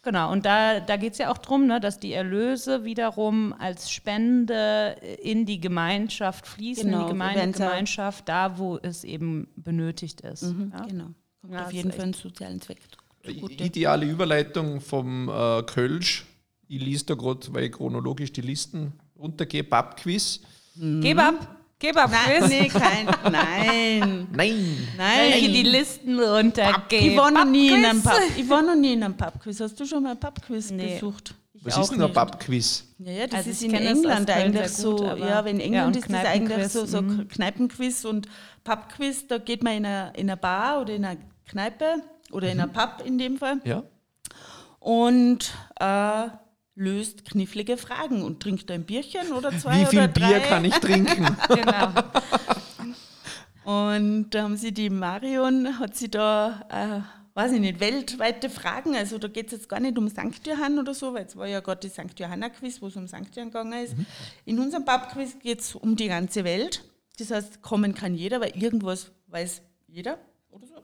[0.01, 3.91] Genau, und da, da geht es ja auch darum, ne, dass die Erlöse wiederum als
[3.91, 10.21] Spende in die Gemeinschaft fließen, Genau, in die ja- Gemeindegemeinschaft, da wo es eben benötigt
[10.21, 10.43] ist.
[10.43, 10.85] Ja?
[10.85, 11.07] Genau.
[11.41, 12.79] Kommt Ja, auf jeden Fall einen sozialen Zweck.
[13.25, 13.63] zugute.
[13.63, 16.25] Ideale Überleitung vom äh, Kölsch.
[16.69, 19.63] Ich lese da gerade, weil ich chronologisch die Listen runtergehe.
[19.63, 20.39] Pubquiz.
[20.75, 22.49] Gib ab, gib ab, Nein, Quiz.
[22.49, 24.87] nee, kein, nein, Nein!
[24.97, 25.31] Nein.
[25.53, 27.11] die Listen runtergehen.
[27.11, 28.27] Ich war, noch nie in einem Pubquiz.
[28.27, 29.59] Pub, ich war noch nie in einem Pubquiz.
[29.59, 30.95] Hast du schon mal ein Pubquiz Nee.
[30.95, 31.33] besucht?
[31.53, 32.13] Ich Was ist denn ein.
[32.13, 32.85] Pubquiz?
[32.99, 35.05] Ja, ja, das Also ist in England eigentlich gut, so.
[35.17, 37.27] Ja, in Ja, England und ist das eigentlich Kneipenquiz, so, so mhm.
[37.27, 38.27] Kneipenquiz und
[38.63, 39.27] Pubquiz.
[39.27, 41.95] Da geht man in eine, in eine Bar oder in eine Kneipe
[42.31, 43.83] oder in einen Pub in dem Fall Ja?
[44.79, 46.27] und äh,
[46.79, 50.47] löst knifflige Fragen und trinkt ein Bierchen oder zwei Wie viel oder Bier drei.
[50.47, 51.27] kann ich trinken?
[51.49, 51.91] Genau.
[53.65, 58.95] Und da haben sie die Marion, hat sie da, äh, weiß ich nicht, weltweite Fragen.
[58.95, 60.47] Also da geht es jetzt gar nicht um St.
[60.47, 62.17] Johann oder so, weil es war ja gerade die St.
[62.17, 63.35] Johanna-Quiz, wo es um St.
[63.35, 63.95] Johann gegangen ist.
[64.45, 66.83] In unserem Pub-Quiz geht es um die ganze Welt.
[67.19, 70.17] Das heißt, kommen kann jeder, weil irgendwas weiß jeder
[70.49, 70.81] oder so.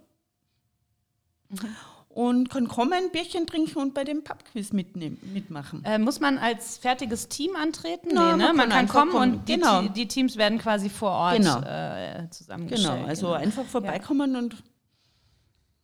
[2.16, 5.84] Und kann kommen, Bierchen trinken und bei dem Pub-Quiz mitnehmen, mitmachen.
[5.84, 8.12] Äh, muss man als fertiges Team antreten?
[8.14, 8.48] Na, nee, ne?
[8.54, 9.34] man Man kann kann kommen kommen.
[9.40, 9.82] und die, Genau.
[9.90, 11.60] Die Teams werden quasi vor Ort Genau.
[11.60, 12.94] äh, zusammengestellt.
[12.96, 14.56] Genau, also einfach vorbeikommen und,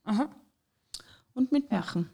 [0.05, 0.29] Aha.
[1.33, 2.09] und mitmachen.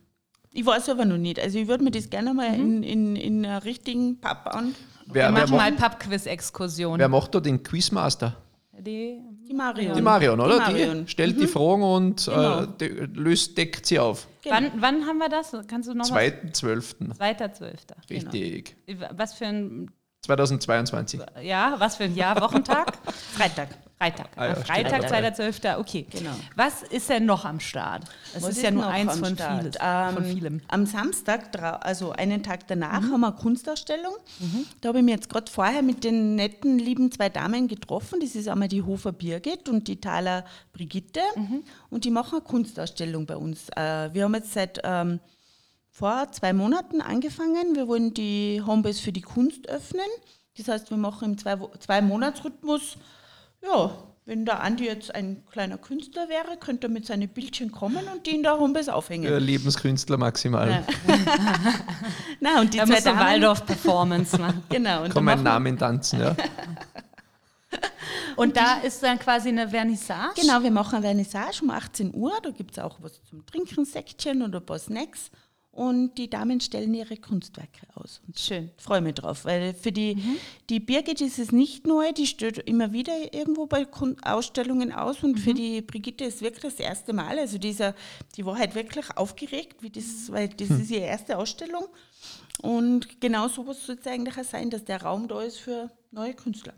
[0.51, 1.39] Ich weiß aber noch nicht.
[1.39, 4.73] Also ich würde mir das gerne mal in, in, in einer richtigen Pub an.
[5.06, 6.97] Wir Wer, wer, machen mal macht, Pub-Quiz-Exkursion.
[6.97, 8.36] wer macht da den Quizmaster?
[8.80, 9.96] Die, Die Marion.
[9.96, 10.56] Die Marion, oder?
[10.68, 11.06] Die Marion.
[11.06, 12.62] Die stellt die Fragen und Genau.
[12.63, 14.28] äh, de löst, deckt sie auf.
[14.46, 15.56] wann, wann haben wir das?
[15.68, 16.12] Kannst du noch was?
[16.12, 17.16] 2.12.
[17.16, 17.96] Zweiter, zwölfter.
[18.10, 18.76] Richtig.
[19.16, 19.92] Was für ein
[20.28, 21.22] 2022.
[21.42, 22.40] Ja, was für ein Jahr?
[22.42, 22.94] Wochentag?
[23.34, 23.70] Freitag.
[23.98, 24.28] Freitag.
[24.36, 25.63] Ah ja, Freitag, stimmt.
[25.66, 25.80] 2.12.
[25.80, 26.06] Okay.
[26.12, 26.30] Genau.
[26.56, 28.04] Was ist denn noch am Start?
[28.36, 30.62] Es ist ja nur eins von, vieles, Ähm, von vielem.
[30.68, 31.50] Am Samstag,
[31.84, 33.12] also einen Tag danach, Mhm.
[33.13, 34.13] haben wir eine Kunstausstellung.
[34.82, 38.20] Da habe ich mich jetzt gerade vorher mit den netten, lieben zwei Damen getroffen.
[38.22, 41.22] Das ist einmal die Hofer Birgit und die Thaler Brigitte.
[41.36, 41.63] Mhm.
[41.90, 43.70] Und die machen eine Kunstausstellung bei uns.
[43.70, 45.20] Äh, wir haben jetzt seit ähm,
[45.98, 47.76] vor zwei Monaten angefangen.
[47.76, 50.06] Wir wollen die Homebase für die Kunst öffnen.
[50.56, 52.98] Das heißt, wir machen im zwei, zwei Monatsrhythmus,
[53.64, 53.92] ja,
[54.26, 58.28] wenn der Andi jetzt ein kleiner Künstler wäre, könnte er mit seinen Bildchen kommen und
[58.28, 59.26] die in der Homebase aufhängen.
[59.32, 60.70] Äh, Lebenskünstler maximal.
[60.70, 60.84] Ja.
[62.42, 64.64] Na, und die zwei du Damen, Waldorf-Performance machen.
[64.70, 65.04] Genau.
[65.04, 66.36] Und, Kann machen- Namen tanzen, ja.
[68.36, 70.42] Und da ist dann quasi eine Vernissage?
[70.42, 72.34] Genau, wir machen eine Vernissage um 18 Uhr.
[72.44, 75.32] Da gibt es auch was zum Trinken, Säckchen oder ein paar Snacks.
[75.78, 78.20] Und die Damen stellen ihre Kunstwerke aus.
[78.26, 78.72] Und Schön.
[78.76, 80.18] ich freue mich drauf, weil für die,
[80.72, 83.86] die Birgit ist es nicht neu, die stellt immer wieder irgendwo bei
[84.24, 87.38] Ausstellungen aus und für die Brigitte ist wirklich das erste Mal.
[87.38, 87.94] Also dieser,
[88.36, 91.86] die war halt wirklich aufgeregt, wie das, weil das ist ihre erste Ausstellung.
[92.63, 96.34] Und genau sowas soll es eigentlich auch sein, dass der Raum da ist für neue
[96.34, 96.74] Künstler.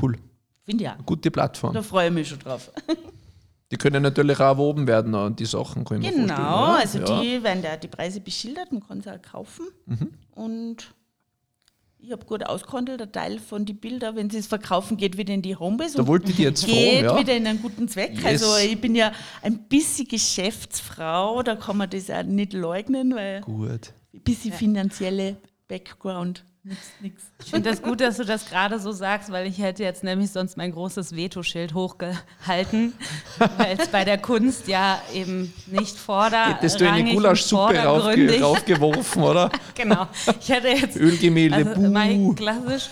[0.00, 0.16] Cool.
[0.64, 1.04] Finde ich auch.
[1.04, 1.74] Gute Plattform.
[1.74, 2.72] Da freue ich mich schon drauf.
[3.70, 6.10] Die können natürlich auch erwoben werden und die Sachen können wir.
[6.10, 7.20] Genau, also ja.
[7.20, 9.66] die werden da die Preise beschildert, man kann sie auch kaufen.
[9.84, 10.08] Mhm.
[10.30, 10.94] Und
[12.00, 15.34] ich habe gut ausgehandelt, der Teil von den Bildern, wenn sie es verkaufen, geht wieder
[15.34, 17.20] in die Homebase Da und wollte ich jetzt geht fragen, ja.
[17.20, 18.14] wieder in einen guten Zweck.
[18.14, 18.24] Yes.
[18.24, 23.40] Also ich bin ja ein bisschen Geschäftsfrau, da kann man das auch nicht leugnen, weil
[23.40, 23.92] Gut.
[24.14, 27.22] ein bisschen finanzielle Background nützt nichts.
[27.44, 30.30] Ich finde das gut, dass du das gerade so sagst, weil ich hätte jetzt nämlich
[30.30, 32.92] sonst mein großes Vetoschild hochgehalten,
[33.56, 38.74] weil es bei der Kunst ja eben nicht vorderrangig Hättest du eine Gulaschsuppe vordergründig- raufge
[38.78, 39.50] raufgeworfen, oder?
[39.74, 40.06] Genau.
[40.40, 42.34] Ich hätte jetzt Ölgemälde, also, mein buh.
[42.34, 42.88] klassisch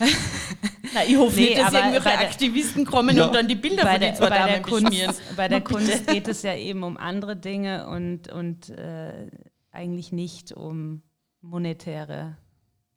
[0.94, 3.26] Na, ich hoffe Nee, nicht, dass irgendwelche der- Aktivisten kommen Ja.
[3.26, 4.62] und dann die Bilder bei von der, den zwei bei der Damen.
[4.62, 5.60] Kunst, bei der.
[5.60, 9.28] Kunst geht es ja eben um andere Dinge und, und äh,
[9.70, 11.02] eigentlich nicht um
[11.42, 12.36] monetäre,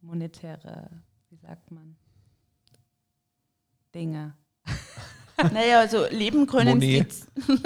[0.04, 0.90] monetäre,
[1.30, 1.96] wie sagt man,
[3.94, 4.34] Dinge.
[5.52, 7.04] Naja, also leben können sie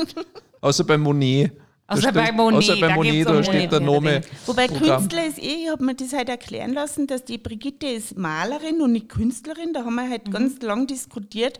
[0.61, 1.51] Außer bei Monet.
[1.85, 4.21] Da Außer bei Monet, Außer bei da Monet, da um steht der Name.
[4.45, 4.99] Wobei Programm.
[5.01, 8.81] Künstler ist eh, ich habe mir das halt erklären lassen, dass die Brigitte ist Malerin
[8.81, 9.73] und nicht Künstlerin.
[9.73, 10.09] Da haben wir Mhm.
[10.09, 11.59] halt ganz lang diskutiert,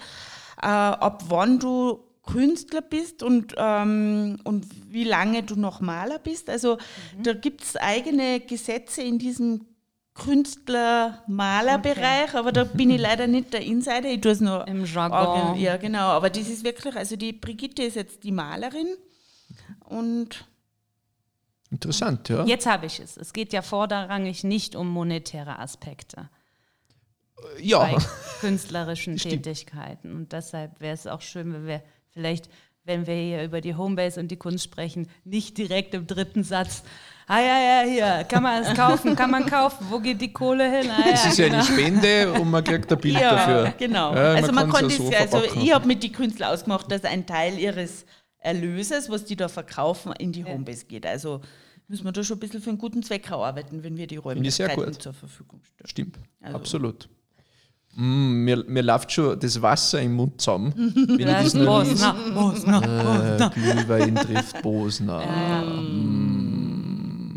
[0.62, 6.50] äh, ab wann du Künstler bist und, ähm, und wie lange du noch Maler bist.
[6.50, 6.78] Also
[7.18, 7.24] Mhm.
[7.24, 9.67] da gibt es eigene Gesetze in diesem
[10.18, 15.60] Künstler-Maler-Bereich, aber da bin ich leider nicht der Insider, ich tue es nur Im Jargon.
[15.60, 18.88] Ja, genau, aber das ist wirklich, also die Brigitte ist jetzt die Malerin
[19.86, 20.46] und
[21.70, 22.46] Interessant, ja.
[22.46, 23.18] Jetzt habe ich es.
[23.18, 26.30] Es geht ja vorderrangig nicht um monetäre Aspekte
[27.36, 27.98] bei Ja,
[28.40, 29.44] künstlerischen Stimmt.
[29.44, 30.16] Tätigkeiten.
[30.16, 32.50] Und deshalb wäre es auch schön, wenn wir vielleicht,
[32.84, 36.84] wenn wir hier über die Homebase und die Kunst sprechen, nicht direkt im dritten Satz,
[37.28, 40.70] ah ja, ja, hier, kann man es kaufen, kann man kaufen, wo geht die Kohle
[40.70, 40.90] hin?
[40.90, 41.60] Ah, es ist ja genau.
[41.60, 43.74] eine Spende und man kriegt ein Bild ja, dafür.
[43.78, 44.14] genau.
[44.16, 47.26] Ja, also man konnte ja es, also ich habe mit den Künstlern ausgemacht, dass ein
[47.26, 48.06] Teil ihres
[48.40, 51.06] Erlöses, was die da verkaufen, in die Homebase geht.
[51.06, 51.42] Also
[51.88, 55.00] müssen wir da schon ein bisschen für einen guten Zweck arbeiten, wenn wir die Räumlichkeiten
[55.00, 55.88] zur Verfügung stellen.
[55.88, 57.10] Stimmt, Also- absolut.
[57.96, 61.94] Mm, mir, mir läuft schon das Wasser im Mund zusammen, wenn ich Das nur lese.
[61.96, 63.52] Bosner, Bosner, Bosner.
[63.56, 65.24] Äh, Glühwein trifft Bosner.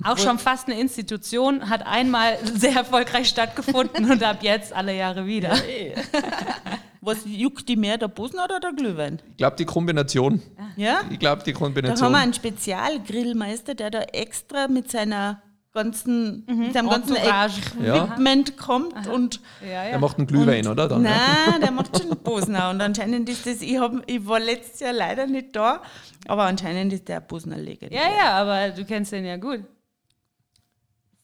[0.05, 5.27] Auch schon fast eine Institution, hat einmal sehr erfolgreich stattgefunden und ab jetzt alle Jahre
[5.27, 5.55] wieder.
[7.03, 9.23] Was juckt die mehr, der Bosner oder der Glühwein?
[9.31, 10.43] Ich glaube, die Kombination.
[10.77, 11.01] Ja?
[11.11, 12.13] Ich glaube, die Da haben Kombination.
[12.13, 15.41] wir einen Spezialgrillmeister, der da extra mit seiner
[15.73, 17.61] ganzen, mit seinem ganzen Entourage.
[17.83, 18.05] Ja.
[18.05, 19.99] Equipment kommt und Ja, Der ja.
[19.99, 20.89] macht einen Glühwein, oder?
[20.89, 21.11] Dann, ja.
[21.53, 22.69] Nein, der macht schon Bosner.
[22.71, 25.81] Und anscheinend ist das, ich, hab, ich war letztes Jahr leider nicht da,
[26.29, 27.99] aber anscheinend ist der Bosner legendär.
[27.99, 29.61] ja, ja, aber du kennst den ja gut.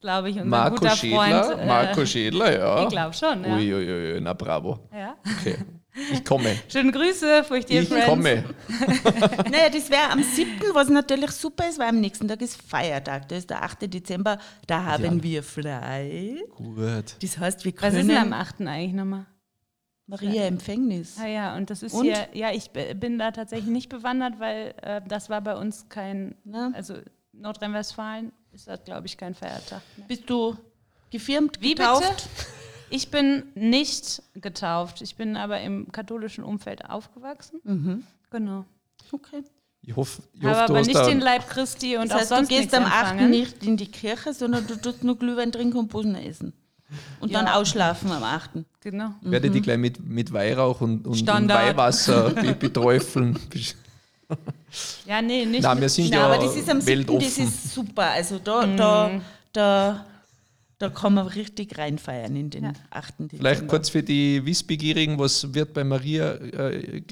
[0.06, 1.42] Glaube ich, unser Marco guter Schädler.
[1.44, 1.60] Freund.
[1.60, 2.82] äh, Marco Schädler, ja.
[2.84, 3.54] ich glaube schon, ja.
[3.56, 4.78] Uiuiui, na bravo.
[4.92, 5.16] ja.
[5.40, 5.56] Okay.
[6.12, 6.54] Ich komme.
[6.68, 8.06] Schöne Grüße, Furcht Dear Ich Friends.
[8.06, 8.44] komme.
[9.50, 13.28] Naja, das wäre am 7., was natürlich super ist, weil am nächsten Tag ist Feiertag.
[13.30, 13.92] Das ist der 8.
[13.92, 14.38] Dezember,
[14.68, 16.36] da haben wir frei.
[16.54, 17.16] Gut.
[17.22, 18.60] Das heißt, wir Was ist denn am können 8.
[18.60, 19.26] eigentlich nochmal?
[20.06, 21.16] Maria Empfängnis.
[21.20, 22.04] Ah ja, und das ist Und?
[22.04, 26.36] hier, ja, ich bin da tatsächlich nicht bewandert, weil äh, das war bei uns kein,
[26.44, 26.70] Ja.
[26.74, 26.94] also
[27.32, 29.82] Nordrhein-Westfalen ist das, glaube ich, kein Feiertag.
[29.96, 30.06] mehr.
[30.08, 30.56] Bist du
[31.10, 32.02] gefirmt, Wie getauft?
[32.10, 32.28] bitte?
[32.90, 35.02] Ich bin nicht getauft.
[35.02, 37.60] Ich bin aber im katholischen Umfeld aufgewachsen.
[37.64, 38.04] Mhm.
[38.30, 38.64] Genau.
[39.12, 39.42] Okay.
[39.82, 42.32] Ich hoffe, ich Habe hoffe du aber hast nicht den Leib Christi und Das heißt,
[42.32, 42.92] auch sonst du gehst am 8.
[43.12, 43.30] empfangen.
[43.30, 46.52] nicht in die Kirche, sondern du tust nur Glühwein trinken und Bosner essen.
[47.20, 47.40] Und Ja.
[47.42, 48.50] dann ausschlafen am 8.
[48.80, 49.10] Genau.
[49.20, 51.48] Werde die gleich mit, mit Weihrauch und, und, und.
[51.48, 53.36] Weihwasser be- beträufeln.
[55.06, 55.62] Ja, nee, nicht.
[55.62, 56.86] Nein, wir sind Nein, ja aber das ist am 7.
[56.86, 57.20] weltoffen.
[57.20, 58.10] Das ist super.
[58.10, 59.20] Also da, da,
[59.52, 60.06] da,
[60.78, 63.14] da kann man richtig reinfeiern in den 8.
[63.18, 63.36] Dezember.
[63.36, 67.02] Vielleicht kurz für die Wissbegierigen, was wird bei Maria äh,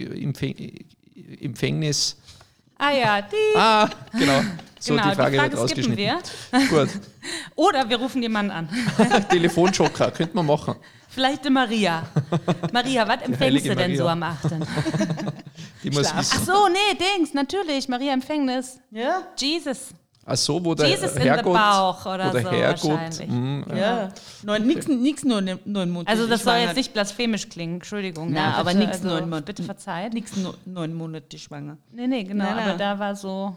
[1.40, 2.16] Empfängnis?
[2.76, 3.56] ah ja, die.
[3.56, 4.40] Ah, genau.
[4.78, 6.12] So, genau, die Frage, wird skippen wir.
[6.12, 6.68] rausgeschnitten.
[6.68, 6.88] Gut.
[7.54, 8.68] Oder wir rufen jemanden an.
[9.30, 10.74] Telefonjoker, könnte man machen.
[11.08, 12.02] Vielleicht die Maria.
[12.72, 13.96] Maria, was empfängst du denn Maria.
[13.96, 14.40] so am 8.?
[15.82, 16.44] Die muss Ach wissen.
[16.44, 18.78] so, nee, Dings, natürlich, Maria Empfängnis.
[18.90, 19.88] ja, Jesus.
[20.26, 23.28] Ach so, wo der Jesus in the Herrgott Bauch oder so Herrgott, wahrscheinlich.
[23.28, 24.08] mh, ja.
[24.42, 26.08] Neun, nix, nix neun, Monate.
[26.08, 28.30] Also das soll jetzt nicht blasphemisch klingen, Entschuldigung.
[28.30, 29.42] Nein, ja, aber bitte, nix neun Monate.
[29.44, 30.14] Bitte verzeiht.
[30.14, 31.76] Nix neun, neun Monate schwanger.
[31.92, 32.68] Nee, nee, genau, Nein, nein.
[32.70, 33.54] aber da war so,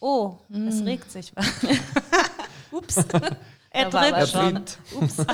[0.00, 0.84] oh, es Mm.
[0.84, 1.46] regt sich was.
[2.70, 2.96] Ups.
[3.74, 4.54] Er tritt schon.
[4.54, 4.78] tritt.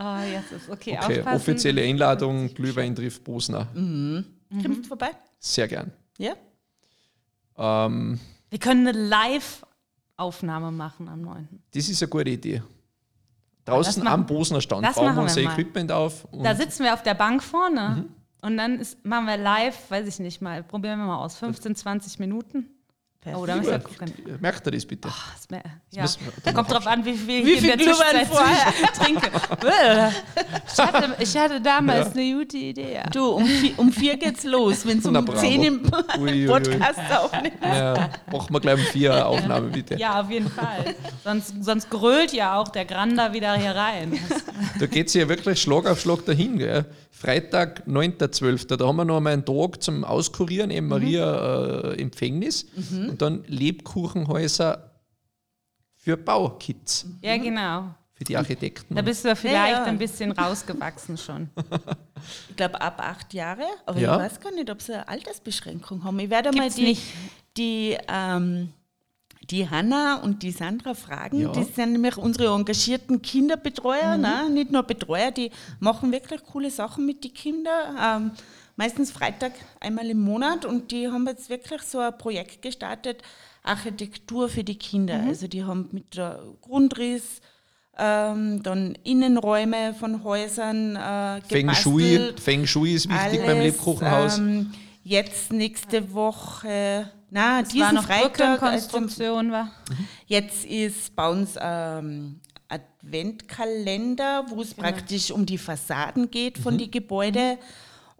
[0.00, 1.36] Ah, jetzt ist okay, Okay, aufpassen.
[1.36, 3.66] offizielle Einladung, Glühwein trifft Bosner.
[3.74, 4.24] Mhm.
[4.62, 5.10] Kommst du vorbei?
[5.40, 5.90] Sehr gern.
[6.18, 6.34] Ja?
[7.56, 11.48] Ähm, Wir können eine Live-Aufnahme machen am 9.
[11.74, 12.62] das ist eine gute Idee.
[13.64, 15.52] Draußen machen- am Bosner Stand das bauen wir unser wir mal.
[15.52, 16.24] Equipment auf.
[16.26, 18.14] Und Da sitzen wir auf der Bank vorne Mhm.
[18.42, 21.74] und dann ist, machen wir live, weiß ich nicht mal, probieren wir mal aus, 15,
[21.74, 22.70] 20 Minuten.
[23.36, 24.12] Oh, da müssen wir gucken.
[24.40, 25.08] Merkt ihr das bitte?
[25.08, 26.04] Das wär- Ja.
[26.44, 28.72] wir Kommt drauf an, wie viel Wie ich viel in der Glühwein vorher?
[28.98, 29.30] trinke.
[30.72, 32.94] Ich, hatte, ich hatte damals eine gute Idee.
[32.94, 33.02] Ja.
[33.10, 35.32] Du, um vier, um vier geht's los, wenn es um bravo.
[35.38, 35.82] zehn im.
[35.82, 37.52] Podcast aufnimmt.
[37.62, 39.96] Ja, machen wir gleich um vier Aufnahme, bitte.
[39.96, 40.94] Ja, auf jeden Fall.
[41.24, 44.18] Sonst, sonst grölt ja auch der Grander wieder hier rein.
[44.78, 46.58] Da geht es ja wirklich Schlag auf Schlag dahin.
[46.58, 46.84] Gell?
[47.10, 48.76] Freitag, 9.12.
[48.76, 52.66] Da haben wir noch einmal einen Tag zum Auskurieren, eben Maria äh, Empfängnis.
[53.22, 54.90] Und dann Lebkuchenhäuser
[55.96, 57.92] für Baukids, Ja, genau.
[58.14, 58.94] für die Architekten.
[58.94, 59.84] Da bist du vielleicht Ja, ja.
[59.84, 61.50] ein bisschen rausgewachsen schon.
[62.48, 64.14] Ich glaube ab acht Jahre, aber Ja.
[64.16, 66.18] ich weiß gar nicht, ob sie eine Altersbeschränkung haben.
[66.20, 67.02] Ich werde mal die, nicht.
[67.56, 68.72] die, ähm,
[69.50, 71.40] die Hanna und die Sandra fragen.
[71.40, 71.52] Ja.
[71.52, 74.22] Die sind nämlich unsere engagierten Kinderbetreuer, Mhm.
[74.22, 74.50] ne?
[74.50, 75.50] nicht nur Betreuer, die
[75.80, 77.96] machen wirklich coole Sachen mit den Kindern.
[78.00, 78.30] Ähm,
[78.78, 83.22] meistens Freitag einmal im Monat und die haben jetzt wirklich so ein Projekt gestartet,
[83.64, 85.18] Architektur für die Kinder.
[85.18, 85.28] Mhm.
[85.28, 87.40] Also die haben mit der Grundriss,
[87.98, 92.32] ähm, dann Innenräume von Häusern äh, Feng Shui.
[92.40, 94.38] Feng Shui ist wichtig beim Alles, Lebkuchenhaus.
[94.38, 99.72] Ähm, jetzt nächste Woche, na, war diesen noch Freitag, also, Brückenkonstruktion, war.
[100.26, 102.38] jetzt ist bei uns ähm,
[102.68, 107.58] Adventkalender, wo es praktisch um die Fassaden geht von den Gebäuden.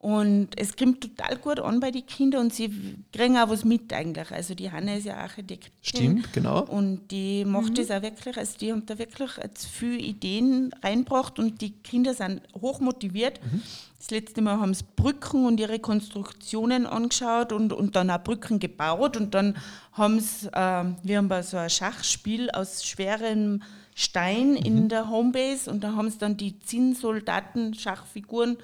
[0.00, 2.70] Und es kommt total gut an bei den Kindern und sie
[3.12, 4.30] kriegen auch was mit eigentlich.
[4.30, 5.72] Also die Hanna ist ja Architektin.
[5.82, 6.62] Stimmt, genau.
[6.66, 7.74] Und die macht Mhm.
[7.74, 9.30] das auch wirklich, also die haben da wirklich
[9.72, 13.40] viele Ideen reingebracht und die Kinder sind hoch motiviert.
[13.44, 13.60] Mhm.
[13.98, 18.60] Das letzte Mal haben sie Brücken und ihre Konstruktionen angeschaut und, und dann auch Brücken
[18.60, 19.56] gebaut und dann
[19.94, 23.64] haben sie, ähm, wir haben so ein Schachspiel aus schwerem
[23.96, 24.56] Stein Mhm.
[24.58, 28.58] in der Homebase und da haben sie dann die Zinnsoldaten, Schachfiguren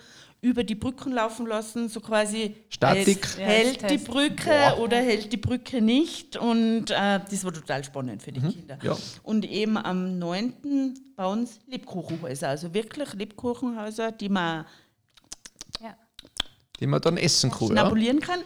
[0.44, 3.24] über die Brücken laufen lassen, so quasi Statik.
[3.24, 3.98] es Ja, hält als die.
[3.98, 8.78] Brücke oder hält die Brücke nicht und äh, das war total spannend für die Kinder.
[8.82, 8.96] ja.
[9.22, 10.94] Und eben am 9.
[11.16, 14.66] bei uns Lebkuchenhäuser, also wirklich Lebkuchenhäuser, die man
[15.80, 15.96] Ja.
[16.78, 17.60] Die man dann essen kann.
[17.60, 17.66] Ja?
[17.68, 18.40] schnabulieren kann.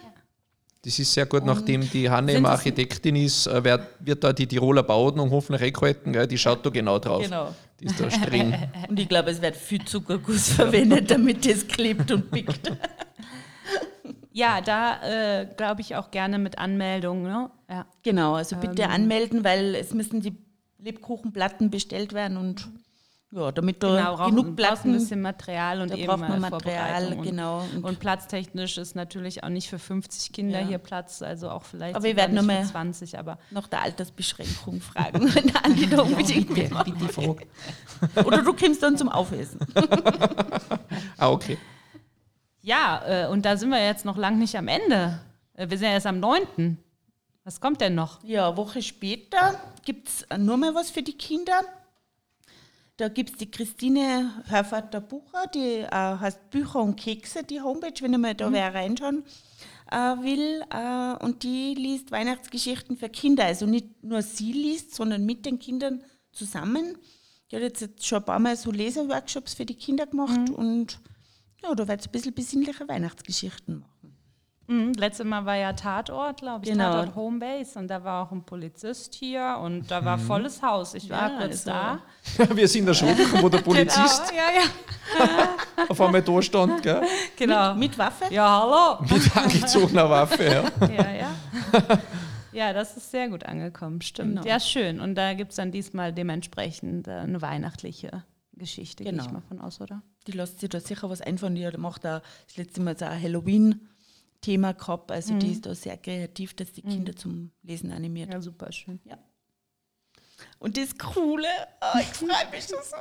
[0.88, 4.32] Das ist sehr gut, nachdem die Hanne immer das- Architektin ist, äh, wird, wird da
[4.32, 6.14] die Tiroler Bauordnung hoffentlich eingehalten.
[6.14, 6.26] Gell?
[6.26, 7.22] Die schaut da genau drauf.
[7.22, 7.54] Genau.
[7.78, 8.54] Die ist da streng.
[8.88, 12.72] Und ich glaube, es wird viel Zuckerguss verwendet, damit es klebt und pickt.
[14.32, 17.24] Ja, da äh, glaube ich auch gerne mit Anmeldung.
[17.24, 17.50] Ne?
[17.68, 17.86] Ja.
[18.04, 20.36] Genau, also bitte anmelden, weil es müssen die
[20.78, 22.68] Lebkuchenplatten bestellt werden und
[23.30, 24.92] ja, damit da Genau, brauchen, genug brauchst ein Platten.
[24.92, 27.62] bisschen Material und da eben braucht man äh, Material, genau.
[27.74, 30.66] Und, und platztechnisch ist natürlich auch nicht für 50 Kinder Ja.
[30.66, 33.82] hier Platz, also auch vielleicht Aber wir werden noch für mal- 20, aber nach der
[33.82, 36.70] Altersbeschränkung fragen, wenn der Andi da unbedingt will.
[36.84, 37.46] Bitte frag.
[38.26, 39.58] Oder du kommst dann zum Aufessen.
[41.20, 41.58] Ah, okay.
[42.62, 45.18] ja, äh, und da sind wir jetzt noch lang nicht am Ende.
[45.54, 46.78] Äh, wir sind ja erst am 9.
[47.44, 48.22] Was kommt denn noch?
[48.22, 51.60] Ja, eine Woche später gibt es nur mal was für die Kinder.
[52.98, 58.12] Da gibt es die Christine Hörvater-Bucher, die äh, heißt Bücher und Kekse, die Homepage, wenn
[58.12, 59.22] ihr mal da wer reinschauen
[59.92, 60.64] äh, will.
[60.68, 63.44] Äh, und die liest Weihnachtsgeschichten für Kinder.
[63.44, 66.98] Also nicht nur sie liest, sondern mit den Kindern zusammen.
[67.52, 71.00] Die hat jetzt, schon ein paar Mal so Leseworkshops für die Kinder gemacht und
[71.62, 74.07] ja, da wird es ein bisschen besinnliche Weihnachtsgeschichten machen.
[74.70, 76.92] Mhm, letztes Mal war ja Tatort, glaube ich, Genau.
[76.92, 80.92] Tatort Homebase und da war auch ein Polizist hier und da war volles Haus.
[80.94, 81.98] Ich war Ja, kurz also- da.
[82.54, 83.08] Wir sind da schon,
[83.40, 85.48] wo der Polizist Genau, ja, ja.
[85.88, 87.00] auf einmal da stand, gell?
[87.36, 87.74] Genau.
[87.74, 88.26] Mit Waffe?
[88.30, 89.06] ja, hallo.
[89.10, 90.44] mit angezogener Waffe.
[90.44, 90.86] Ja.
[90.86, 91.30] Ja, ja.
[92.52, 94.36] Ja, das ist sehr gut angekommen, stimmt.
[94.36, 94.46] Genau.
[94.46, 95.00] Ja, schön.
[95.00, 99.24] Und da gibt es dann diesmal dementsprechend äh, eine weihnachtliche Geschichte, gehe Genau.
[99.24, 100.02] ich mal von aus, oder?
[100.26, 101.54] Die lässt sich da sicher was einfallen.
[101.54, 103.18] Die macht da das letzte Mal so ein
[104.38, 105.10] Halloween-Thema gehabt.
[105.10, 108.32] Also die ist da sehr kreativ, dass die Kinder zum Lesen animiert.
[108.32, 109.00] Ja, super schön.
[110.58, 111.48] Und das Coole,
[111.80, 112.96] oh, ich freue mich schon so.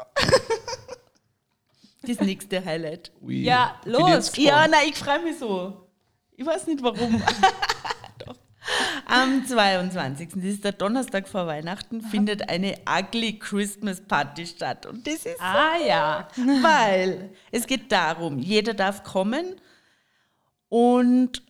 [2.01, 3.11] das nächste Highlight.
[3.21, 4.35] Ui, Ja, los.
[4.37, 5.87] Ja, nein, ich freue mich so.
[6.35, 7.21] Ich weiß nicht warum.
[8.25, 8.35] Doch.
[9.05, 14.85] Am 22., das ist der Donnerstag vor Weihnachten, findet eine Ugly Christmas Party statt.
[14.85, 16.27] Und das ist Ah ja.
[16.61, 19.55] weil es geht darum, jeder darf kommen
[20.69, 21.41] und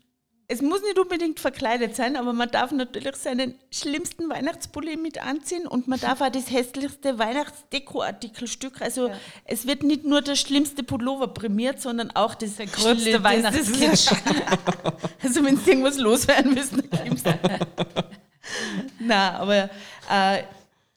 [0.50, 5.68] es muss nicht unbedingt verkleidet sein, aber man darf natürlich seinen schlimmsten Weihnachtspulli mit anziehen
[5.68, 8.82] und man darf auch das hässlichste Weihnachtsdekoartikelstück.
[8.82, 9.12] Also
[9.44, 14.08] es wird nicht nur der schlimmste Pullover prämiert, sondern auch das Der gröbste Weihnachtskitsch.
[15.22, 17.60] also wenn es irgendwas loswerden müssen, dann
[19.00, 19.70] Na, aber
[20.10, 20.44] äh,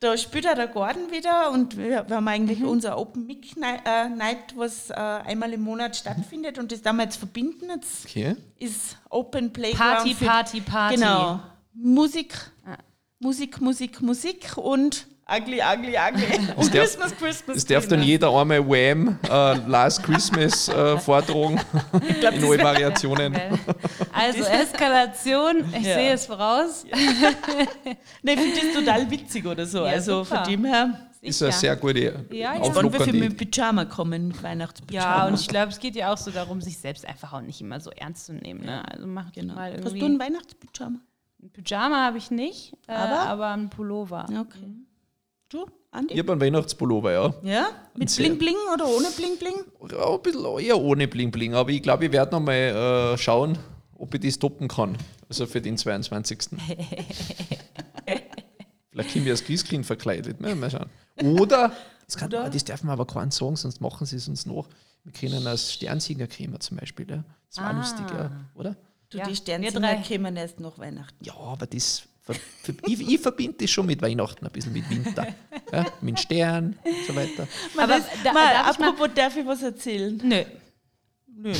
[0.00, 3.82] da spielt auch der Gordon wieder und wir, wir haben eigentlich unser Open Mic Night,
[3.84, 7.68] äh, Night, was äh, einmal im Monat stattfindet und das damals verbinden.
[7.68, 8.34] Jetzt Okay.
[8.58, 9.78] ist Open Playground.
[9.96, 10.94] Party, für- Party, Party.
[10.96, 11.40] Genau.
[11.74, 12.34] Musik,
[12.66, 12.76] Ah.
[13.18, 16.48] Musik, Musik, Musik und Ugly, Ugly, Ugly.
[16.56, 17.56] Und darf- Christmas, Christmas.
[17.58, 18.06] Es darf dann Christmas.
[18.06, 19.18] jeder einmal Wham!
[19.28, 21.60] Äh, Last Christmas äh, vortragen.
[22.20, 23.34] glaub, in neue Variationen.
[24.12, 25.94] Also Eskalation, ich Ja.
[25.94, 26.84] sehe es voraus.
[28.22, 29.78] Nee, ich finde das total witzig oder so.
[29.84, 30.44] Ja, also super.
[30.44, 32.74] von dem her, Ist eine sehr gute Ja, ja.
[32.74, 35.16] wann wir für mit Pyjama kommen, mit Weihnachtspyjama.
[35.18, 37.60] Ja, und ich glaube, es geht ja auch so darum, sich selbst einfach auch nicht
[37.60, 38.64] immer so ernst zu nehmen.
[38.64, 38.82] Ne?
[38.90, 39.54] Also macht genau.
[39.54, 40.00] mal Hast irgendwie.
[40.00, 40.98] du ein Weihnachtspyjama?
[41.42, 43.20] ein Pyjama habe ich nicht, äh, Aber?
[43.20, 43.48] aber?
[43.52, 44.26] ein Pullover.
[44.30, 44.66] Ja, Okay.
[45.50, 46.14] Du, Andi?
[46.14, 47.34] Ich habe einen Weihnachtspullover, ja.
[47.42, 47.68] Ja?
[47.96, 48.26] Mit Sehr.
[48.26, 49.56] Bling Bling oder ohne Bling Bling?
[49.90, 50.14] ja.
[50.14, 52.54] Ein bisschen eher ohne Bling Bling, aber ich glaube, ich werde noch mal
[53.14, 53.58] äh, schauen,
[53.98, 54.96] ob ich das toppen kann.
[55.28, 56.38] Also für den 22.
[58.90, 60.40] Vielleicht können wir als Christkind verkleidet.
[60.40, 60.88] Mal, mal schauen.
[61.22, 61.72] Oder,
[62.06, 62.48] das, kann, Oder?
[62.50, 64.68] das darf man aber keinen sagen, sonst machen sie es uns noch.
[65.04, 67.08] Wir können als Sternsieger kriegen zum Beispiel.
[67.10, 67.24] Ja.
[67.48, 67.78] Das war Ah.
[67.78, 68.30] lustig, ja.
[68.54, 68.76] oder?
[69.10, 71.24] Du, Ja, die wir Sternsinger kämen erst nach Weihnachten.
[71.24, 72.02] Ja, aber das.
[72.86, 75.26] Ich, ich verbinde das schon mit Weihnachten, ein bisschen mit Winter.
[75.72, 77.46] Ja, mit Stern und so weiter.
[77.76, 80.20] Aber das, da- mal, darf ich mal- apropos, darf ich was erzählen?
[80.24, 80.42] Nö.
[81.32, 81.52] Nö.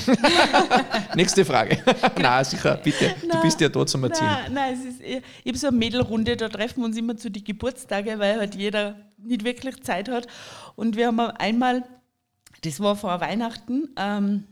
[1.14, 1.78] Nächste Frage.
[2.20, 3.14] Na, sicher, bitte.
[3.20, 3.38] Du Nein.
[3.42, 4.30] bist ja da zum Erzählen.
[4.46, 7.30] Nein, nein, es ist, ich habe so eine Mädelrunde, da treffen wir uns immer zu
[7.30, 10.26] den Geburtstage, weil halt jeder nicht wirklich Zeit hat.
[10.76, 11.85] Und wir haben einmal,
[12.62, 14.44] das war vor Weihnachten, ähm,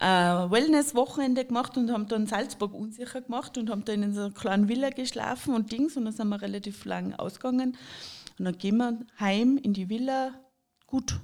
[0.00, 4.30] ein Wellness-Wochenende gemacht und haben dann Salzburg unsicher gemacht und haben da in so einer
[4.30, 7.76] kleinen Villa geschlafen und Dings und dann sind wir relativ lang ausgegangen.
[8.38, 10.34] Und dann gehen wir heim in die Villa,
[10.86, 11.18] gut,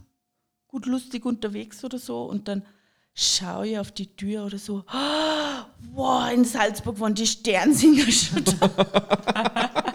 [0.67, 2.63] gut lustig unterwegs oder so und dann
[3.15, 4.85] schaue ich auf die Tür oder so,
[5.93, 9.85] wow, in Salzburg waren die Sternsinger schon da.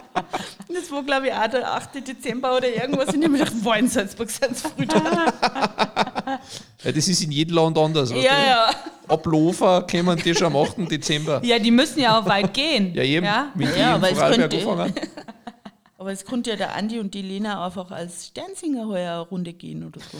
[0.72, 2.08] Das war, glaube ich, auch der 8.
[2.08, 3.08] Dezember oder irgendwas.
[3.08, 6.06] Und ich habe mir gedacht, wow, in Salzburg sind sie früh da.
[6.84, 8.10] Ja, das ist in jedem Land anders.
[8.10, 8.70] weißt Ja, ja.
[9.08, 10.90] Ab Lofer kommen die schon am 8.
[10.90, 11.40] Dezember.
[11.44, 12.94] Ja, die müssen ja auch weit gehen.
[12.94, 13.26] Ja, eben.
[13.26, 13.50] Ja?
[13.54, 14.92] Mit Ja, aber es könnte-.
[15.98, 19.52] Aber es konnte ja der Andi und die Lena einfach als Sternsinger heuer eine Runde
[19.52, 20.16] gehen oder so.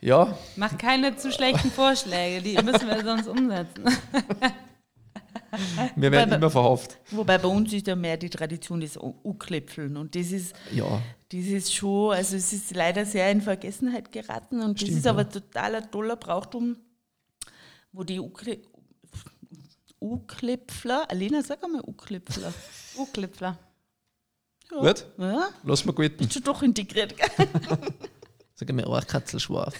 [0.00, 3.84] Ja, Mach keine zu schlechten Vorschläge, die müssen wir sonst umsetzen.
[5.96, 6.98] wir werden Weil- immer verhaftet.
[7.10, 9.96] Wobei bei uns ist ja mehr die Tradition des U-Klipfeln.
[9.96, 14.60] Und das ist, Ja, das ist schon, also es ist leider sehr in Vergessenheit geraten.
[14.62, 15.10] Und Stimmt, das ist ja.
[15.12, 16.76] aber total ein toller Brauchtum,
[17.92, 18.20] wo die
[20.00, 22.52] U-Klipfler, Alena, sag einmal U-Klipfler.
[22.98, 23.58] U-Klipfler.
[24.68, 25.06] gut.
[25.18, 26.20] Ja, Lass mal gut.
[26.20, 27.16] ist schon doch integriert.
[27.16, 27.28] gell?
[28.56, 29.74] Sag mir auch Katzelschwarf.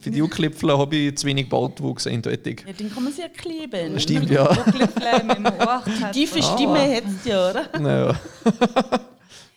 [0.00, 2.64] Für, die U-Klipfler habe ich zu wenig Bartwuchs eindeutig.
[2.66, 3.98] Ja, den kann man sich ja kleben.
[4.00, 4.48] Stimmt, ja.
[4.50, 5.82] Ohr.
[6.12, 6.54] Tiefe Ah.
[6.54, 7.78] Stimme hättest du ja, oder?
[7.78, 8.20] Naja.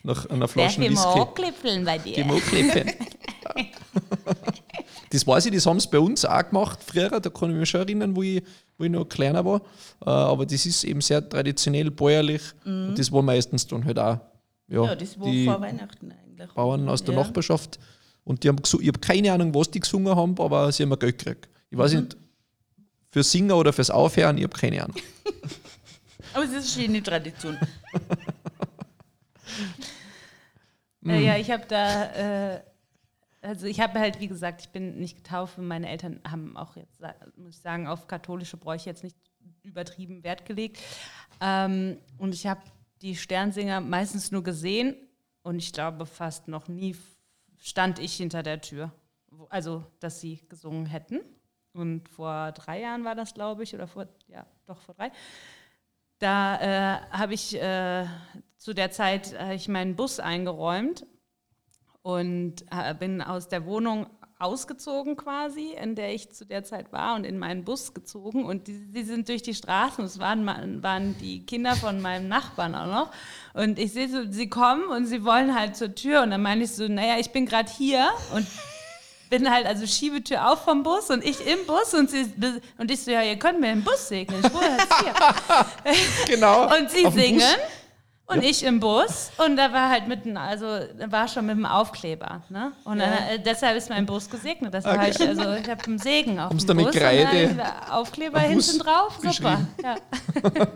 [0.04, 1.20] Nach einer Flasche Whisky.
[1.20, 2.26] U-Klipfeln bei Die dir?
[2.26, 2.86] Mooklippe.
[5.12, 7.70] Das weiß ich, das haben sie bei uns auch gemacht früher, da kann ich mich
[7.70, 8.44] schon erinnern, wo ich,
[8.78, 9.62] wo ich noch kleiner war.
[10.06, 14.20] Äh, Aber das ist eben sehr traditionell bäuerlich und das war meistens dann halt auch
[14.68, 16.52] ja, Ja, das war die vor Weihnachten eigentlich.
[16.54, 17.22] Bauern aus der Ja.
[17.22, 17.80] Nachbarschaft.
[18.26, 21.18] Und die haben ich habe keine Ahnung, was die gesungen haben, aber sie haben Geld
[21.18, 21.48] gekriegt.
[21.70, 22.18] Ich weiß nicht,
[23.10, 24.98] fürs Singen oder fürs Aufhören, ich habe keine Ahnung.
[26.34, 27.58] Aber es ist eine schöne Tradition.
[31.08, 32.62] Äh, ja, ich habe da äh,
[33.46, 37.00] also ich habe halt, wie gesagt, ich bin nicht getauft meine Eltern haben auch jetzt,
[37.38, 39.16] muss ich sagen, auf katholische Bräuche jetzt nicht
[39.64, 40.80] übertrieben Wert gelegt.
[41.42, 42.62] Ähm, und ich habe
[43.02, 44.96] die Sternsinger meistens nur gesehen
[45.44, 46.96] und ich glaube fast noch nie
[47.66, 48.92] stand ich hinter der Tür.
[49.50, 51.20] Also, dass sie gesungen hätten.
[51.74, 55.12] Und vor drei Jahren war das, glaube ich, oder vor, ja, doch vor drei.
[56.20, 58.06] Da äh, habe ich äh,
[58.58, 61.06] zu der Zeit äh, ich meinen Bus eingeräumt
[62.04, 64.08] und äh, bin aus der Wohnung
[64.38, 68.68] ausgezogen quasi, in der ich zu der Zeit war und in meinen Bus gezogen und
[68.68, 70.46] die, die sind durch die Straßen, es waren,
[70.84, 73.12] waren die Kinder von meinem Nachbarn auch noch
[73.54, 76.66] und ich sehe so, sie kommen und sie wollen halt zur Tür und dann meine
[76.66, 78.46] ich so, naja, ich bin gerade hier und
[79.30, 82.26] bin halt also Schiebetür auf vom Bus und ich im Bus und sie
[82.78, 85.14] und ich so, ja, ihr könnt mir im Bus segnen, ich wohne jetzt hier.
[86.36, 86.64] genau.
[86.78, 87.42] und sie singen.
[88.28, 88.50] Und ja.
[88.50, 92.42] ich im Bus und da war halt mitten, also war schon mit dem Aufkleber.
[92.50, 92.72] Ne?
[92.84, 93.06] Und ja.
[93.06, 94.74] dann, äh, deshalb ist mein Bus gesegnet.
[94.74, 95.12] Das okay.
[95.12, 96.92] ich, also ich habe einen Segen auf Kommst dem Bus.
[96.96, 97.62] Kreide und
[97.92, 99.20] Aufkleber hinten drauf.
[99.22, 99.68] Super.
[99.84, 99.96] Ja.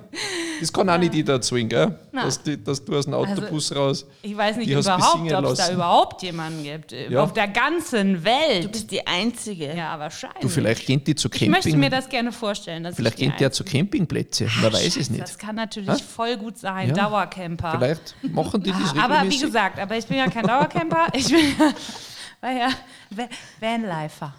[0.60, 1.96] das kann auch nicht jeder zwingen, gell?
[2.14, 4.06] Dass, die, dass, du aus dem Autobus also, raus.
[4.22, 6.94] Ich weiß nicht überhaupt, ob es da überhaupt jemanden gibt.
[7.16, 8.66] Auf der ganzen Welt.
[8.66, 9.76] Du bist die Einzige.
[9.76, 10.42] Ja, wahrscheinlich.
[10.42, 11.48] Du, vielleicht gehen die zu Camping.
[11.48, 12.88] Ich möchte mir das gerne vorstellen.
[12.94, 14.48] vielleicht gehen die ja zu Campingplätze.
[14.62, 15.24] Man weiß es nicht.
[15.24, 15.98] Das kann natürlich ha?
[15.98, 16.94] voll gut sein.
[16.94, 17.39] Dauercamp.
[17.40, 17.72] Dauercamper.
[17.78, 19.04] Vielleicht machen die das regelmäßig.
[19.04, 21.08] Aber wie gesagt, aber ich bin ja kein Dauercamper.
[21.14, 21.56] Ich bin
[22.44, 22.70] ja,
[23.60, 24.34] Vanlifer.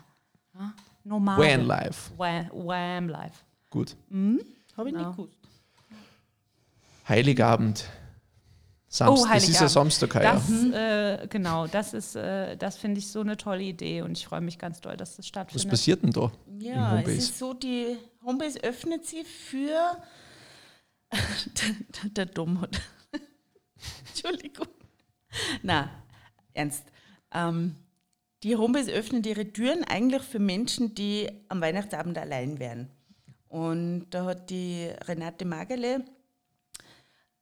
[0.54, 0.72] Ja,
[1.04, 1.38] normal.
[1.38, 2.10] Vanlife.
[2.16, 3.44] Vanlife.
[3.70, 3.96] Gut.
[4.08, 4.40] Mhm.
[4.76, 5.08] Habe ich genau.
[5.08, 5.36] nicht gewusst.
[7.08, 7.84] Heiligabend.
[8.88, 9.08] Samstag.
[9.08, 9.42] Oh, Heiligabend.
[9.42, 11.12] Das ist ja Samstag, das, ja.
[11.12, 14.40] Äh, genau, das ist, äh, das finde ich so eine tolle Idee und ich freue
[14.40, 15.64] mich ganz doll, dass das stattfindet.
[15.64, 16.32] Was passiert denn da?
[16.58, 19.96] Ja, es ist so, die Homebase öffnet sie für
[22.02, 22.80] der, der Dom hat
[24.08, 24.68] Entschuldigung.
[25.62, 25.90] Na,
[26.52, 26.84] ernst.
[27.32, 27.76] Ähm,
[28.42, 32.90] die Homebase öffnet ihre Türen eigentlich für Menschen, die am Weihnachtsabend allein wären.
[33.48, 36.04] Und da hat die Renate Magerle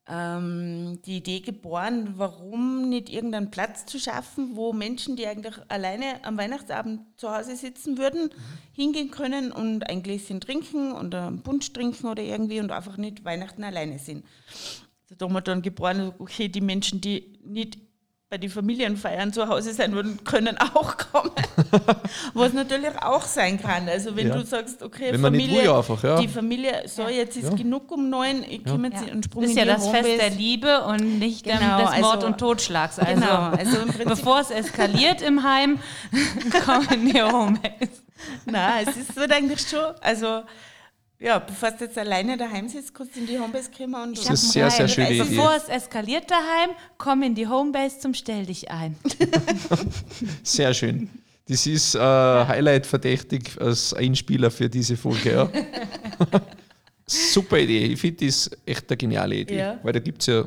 [0.08, 6.24] ähm, die Idee geboren, warum nicht irgendeinen Platz zu schaffen, wo Menschen, die eigentlich alleine
[6.24, 8.32] am Weihnachtsabend zu Hause sitzen würden, mhm.
[8.72, 13.24] hingehen können und ein Gläschen trinken oder einen Punsch trinken oder irgendwie und einfach nicht
[13.24, 14.24] Weihnachten alleine sind.
[15.16, 17.78] Da haben wir dann geboren, okay, die Menschen, die nicht
[18.30, 21.32] bei den Familienfeiern zu Hause sein würden, können auch kommen.
[22.34, 23.88] Was natürlich auch sein kann.
[23.88, 24.36] Also wenn ja.
[24.36, 26.20] du sagst, okay, wenn Familie, einfach, ja.
[26.20, 27.56] die Familie, so jetzt ist ja.
[27.56, 29.12] genug um neun, ich kümmere ja.
[29.12, 30.04] und sprung Das ist ja das Homebase.
[30.04, 32.98] Fest der Liebe und nicht genau, des Mord also, und Totschlags.
[32.98, 35.78] Also, genau, also bevor es eskaliert im Heim,
[36.66, 38.02] kommen die Homebase.
[38.44, 40.42] Nein, es wird eigentlich schon, also
[41.20, 44.30] ja, bevor du jetzt alleine daheim sitzt, kannst du in die Homebase kommen und Das
[44.30, 45.24] ist sehr, sehr schöne Idee.
[45.24, 48.96] Bevor es eskaliert daheim, komm in die Homebase zum Stell dich ein.
[50.44, 51.10] sehr schön.
[51.48, 55.32] Das ist äh, Highlight verdächtig als Einspieler für diese Folge.
[55.32, 55.50] Ja.
[57.06, 57.86] Super Idee.
[57.86, 59.58] Ich finde das echt eine geniale Idee.
[59.58, 59.78] Ja.
[59.82, 60.44] Weil da gibt es ja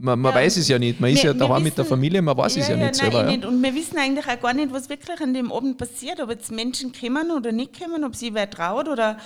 [0.00, 0.40] man, man ja.
[0.40, 1.00] weiß es ja nicht.
[1.00, 3.12] Man ist ja daheim mit der Familie, man weiß ja, es ja, ja nicht nein,
[3.12, 3.30] selber.
[3.30, 3.44] Nicht.
[3.44, 6.20] Und wir wissen eigentlich auch gar nicht, was wirklich an dem Abend passiert.
[6.20, 9.18] Ob jetzt Menschen kommen oder nicht kommen, ob sie wer traut oder,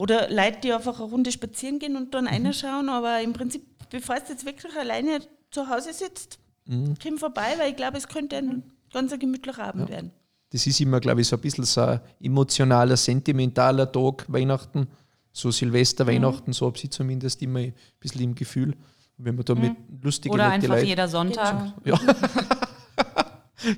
[0.00, 2.46] oder Leute, die einfach eine Runde spazieren gehen und dann mhm.
[2.46, 2.88] reinschauen.
[2.88, 5.20] Aber im Prinzip, bevor du jetzt wirklich alleine
[5.50, 6.94] zu Hause sitzt, mhm.
[7.02, 8.62] komm vorbei, weil ich glaube, es könnte ein
[8.94, 10.10] ganz gemütlicher Abend werden.
[10.52, 14.88] Das ist immer, glaube ich, so ein bisschen so ein emotionaler, sentimentaler Tag, Weihnachten.
[15.32, 16.08] So Silvester, mhm.
[16.08, 18.74] Weihnachten, so habe ich zumindest immer ein bisschen im Gefühl.
[19.18, 20.00] Wenn man da mit mhm.
[20.00, 21.74] lustigen Oder einfach Leute jeder Sonntag.
[21.84, 22.00] Ja.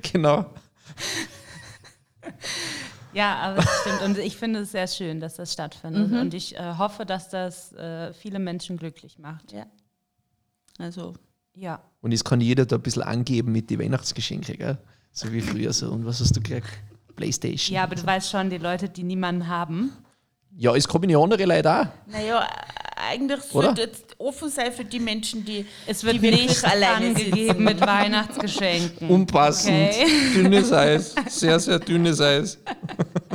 [0.01, 0.45] genau.
[3.13, 4.01] Ja, aber das stimmt.
[4.01, 6.11] Und ich finde es sehr schön, dass das stattfindet.
[6.11, 6.19] Mhm.
[6.19, 9.51] Und ich äh, hoffe, dass das äh, viele Menschen glücklich macht.
[9.51, 9.65] Ja.
[10.79, 11.13] Also,
[11.53, 11.81] ja.
[12.01, 14.77] Und es kann jeder da ein bisschen angeben mit den Weihnachtsgeschenken, gell?
[15.11, 15.91] So wie früher so.
[15.91, 16.67] Und was hast du gekriegt?
[17.15, 17.75] Playstation.
[17.75, 19.91] Ja, aber du weißt schon, die Leute, die niemanden haben.
[20.55, 21.85] Ja, es kommen ja andere Leute auch.
[22.07, 22.47] Naja,
[22.95, 27.81] eigentlich sollte jetzt offen sein für die Menschen, die Es wird die nicht angegeben mit
[27.81, 29.09] Weihnachtsgeschenken.
[29.09, 29.89] Unpassend.
[29.89, 30.05] Okay.
[30.35, 31.15] Dünnes Eis.
[31.29, 32.57] Sehr, sehr dünnes Eis.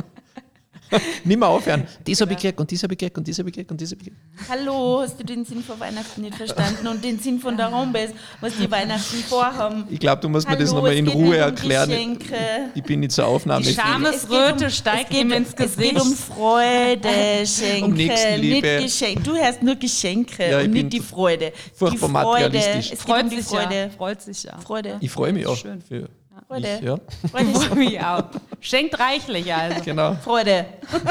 [1.23, 1.87] Nicht mehr aufhören.
[2.05, 3.81] Das habe ich gekriegt und das habe ich gekriegt und das habe ich gekriegt und
[3.81, 4.49] das habe ich gekriegt.
[4.49, 8.13] Hallo, hast du den Sinn von Weihnachten nicht verstanden und den Sinn von der Homebase,
[8.41, 9.85] was die Weihnachten vorhaben?
[9.89, 11.89] Ich glaube, du musst Hallo, mir das nochmal in Ruhe erklären.
[11.89, 12.35] Geschenke.
[12.73, 13.65] Ich bin nicht zur Aufnahme.
[13.65, 15.77] Die Schamesröte um, steigt ihm ins Gesicht.
[15.79, 19.23] Es geht um Freude, Schenke, um nicht Geschenke.
[19.23, 21.53] Du hast nur Geschenke ja, und nicht die Freude.
[21.75, 22.49] Furchtbar die Freude.
[22.49, 22.91] materialistisch.
[22.93, 23.75] Es freut um sich Freude.
[23.75, 23.89] Ja.
[23.89, 24.57] Freut sich ja.
[24.59, 24.97] Freude.
[25.01, 25.55] Ich freue mich auch.
[25.55, 25.81] Schön.
[25.81, 26.09] Für
[26.49, 26.77] Freude.
[26.79, 26.97] Ich, ja.
[27.29, 27.51] Freude.
[27.51, 28.23] Ich mich auch.
[28.59, 29.83] Schenkt reichlich also.
[29.83, 30.15] Genau.
[30.15, 30.65] Freude.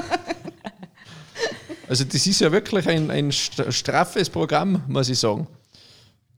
[1.89, 5.47] Also das ist ja wirklich ein, ein straffes Programm, muss ich sagen.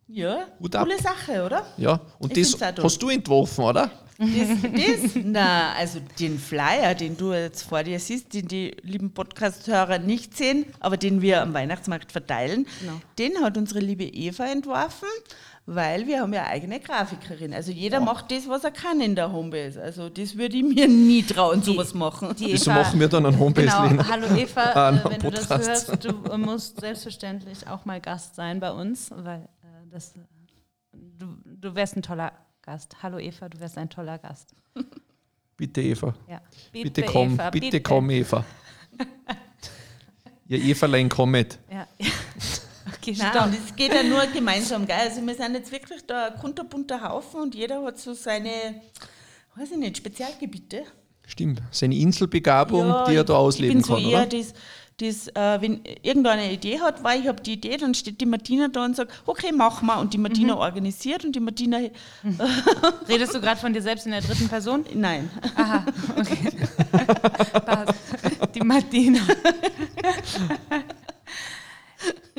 [0.07, 1.01] Ja, Hut coole ab.
[1.03, 1.67] Sache, oder?
[1.77, 3.91] Ja, und ich das hast du entworfen, oder?
[4.19, 4.29] Das,
[4.63, 5.13] das?
[5.25, 10.37] Na, also den Flyer, den du jetzt vor dir siehst, den die lieben Podcast-Hörer nicht
[10.37, 13.01] sehen, aber den wir am Weihnachtsmarkt verteilen, Genau.
[13.19, 15.09] den hat unsere liebe Eva entworfen,
[15.73, 17.55] weil wir haben ja eigene Grafikerin.
[17.55, 19.81] Also jeder macht das, was er kann in der Homebase.
[19.81, 22.35] Also das würde ich mir nie trauen, sowas machen.
[22.37, 24.09] Die Wieso machen wir dann einen Homebase, Genau, Lena?
[24.09, 25.89] hallo Eva, Ah, äh, noch wenn du das Podcast.
[25.89, 30.21] hörst, du musst selbstverständlich auch mal Gast sein bei uns, weil äh, das, äh,
[30.93, 32.97] du, du wärst ein toller Gast.
[33.01, 34.57] Hallo Eva, du wärst ein toller Gast.
[35.57, 36.15] Bitte, Eva.
[36.29, 36.41] Ja.
[36.73, 38.45] Bitte, komm, Eva, bitte, komm, Eva.
[40.49, 41.61] Ja, Everlein, komm mit.
[41.71, 41.87] Ja.
[43.03, 43.47] Stopp.
[43.47, 44.87] und es geht ja nur gemeinsam.
[44.87, 44.97] Gell?
[44.97, 48.51] Also wir sind jetzt wirklich da ein kunterbunter Haufen und jeder hat so seine,
[49.57, 50.85] weiß ich nicht, Spezialgebiete.
[51.27, 54.27] Stimmt, seine Inselbegabung, Ja, die er da ausleben ich bin kann, so eher oder?
[54.27, 54.53] das,
[55.01, 58.67] das äh, wenn irgendeine Idee hat, weil ich habe die Idee, dann steht die Martina
[58.69, 59.99] da und sagt, okay, mach mal.
[60.01, 60.61] Und die Martina Mhm.
[60.61, 61.79] organisiert und die Martina,
[63.09, 64.85] Redest du gerade von dir selbst in der dritten Person?
[64.93, 65.31] nein.
[65.55, 65.87] Aha,
[66.19, 66.51] okay.
[68.55, 69.21] Die Martina.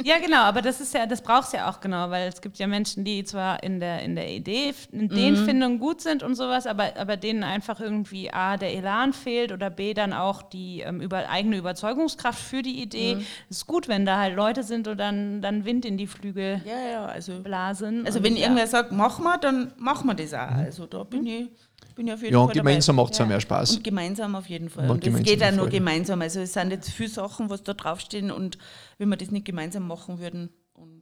[0.03, 2.67] Ja, genau, aber das ist ja, das brauchst ja auch genau, weil es gibt ja
[2.67, 6.97] Menschen, die zwar in der, in der Idee, in Ideenfindung gut sind und sowas, aber,
[6.97, 11.29] aber denen einfach irgendwie A, der Elan fehlt oder B, dann auch die ähm, über,
[11.29, 13.17] eigene Überzeugungskraft für die Idee.
[13.49, 16.61] Es ist gut, wenn da halt Leute sind und dann, dann Wind in die Flügel
[16.65, 18.05] Ja, ja, also, blasen.
[18.05, 18.43] also wenn ja.
[18.43, 20.55] irgendwer sagt, mach mal, dann machen wir das auch.
[20.55, 21.49] Also da bin ich,
[21.95, 23.03] bin ich auf jeden Ja, und Fall gemeinsam dabei.
[23.03, 23.75] macht es ja mehr Spaß.
[23.77, 24.85] Und gemeinsam auf jeden Fall.
[24.85, 26.21] Ja, Und es gemeinsam geht auch nur gemeinsam.
[26.21, 28.57] Also es sind jetzt viele Sachen, was da draufstehen und
[28.97, 30.49] wenn wir das nicht gemeinsam machen würden.
[30.73, 31.01] Und,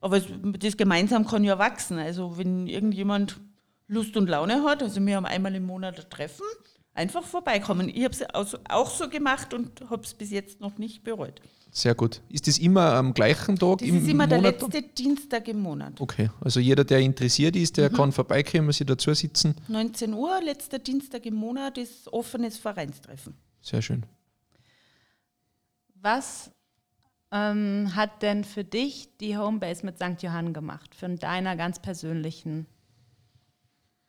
[0.00, 0.24] aber es,
[0.58, 1.98] das gemeinsam kann ja wachsen.
[1.98, 3.40] Also wenn irgendjemand
[3.86, 6.44] Lust und Laune hat, also wir haben einmal im Monat ein Treffen,
[6.94, 7.88] einfach vorbeikommen.
[7.88, 11.40] Ich habe es auch so gemacht und habe es bis jetzt noch nicht bereut.
[11.70, 12.22] Sehr gut.
[12.28, 14.60] Ist das immer am gleichen Tag Das im ist immer der Monat?
[14.62, 16.00] letzte Dienstag im Monat.
[16.00, 17.80] Okay, also jeder, der interessiert ist, Mhm.
[17.80, 19.56] der kann vorbeikommen, sich dazu sitzen.
[19.66, 23.34] 19 Uhr, letzter Dienstag im Monat ist offenes Vereinstreffen.
[23.60, 24.06] Sehr schön.
[26.00, 26.52] Was
[27.32, 30.22] ähm, hat denn für dich die Homebase mit St.
[30.22, 32.66] Johann gemacht, von deiner ganz persönlichen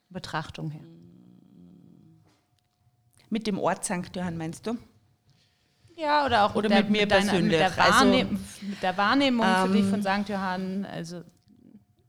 [0.10, 0.84] Betrachtung her?
[3.36, 4.16] Mit dem Ort St.
[4.16, 4.78] Johann meinst du?
[5.98, 8.24] Ja, oder auch Oder der, mit mir deiner, mit, der persönlich.
[8.24, 10.30] Also, mit der Wahrnehmung für dich ähm, von St.
[10.30, 10.86] Johann.
[10.86, 11.22] Also,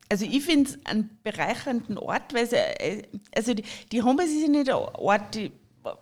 [0.08, 4.70] Also ich finde es einen bereichernden Ort, weil also die, die Homebase ist ja nicht
[4.70, 5.50] ein Ort, die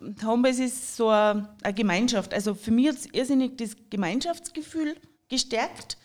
[0.03, 2.35] die Homebase ist so eine, eine Gemeinschaft.
[2.35, 4.95] Also für mich hat es irrsinnig das Gemeinschaftsgefühl
[5.31, 5.97] gestärkt,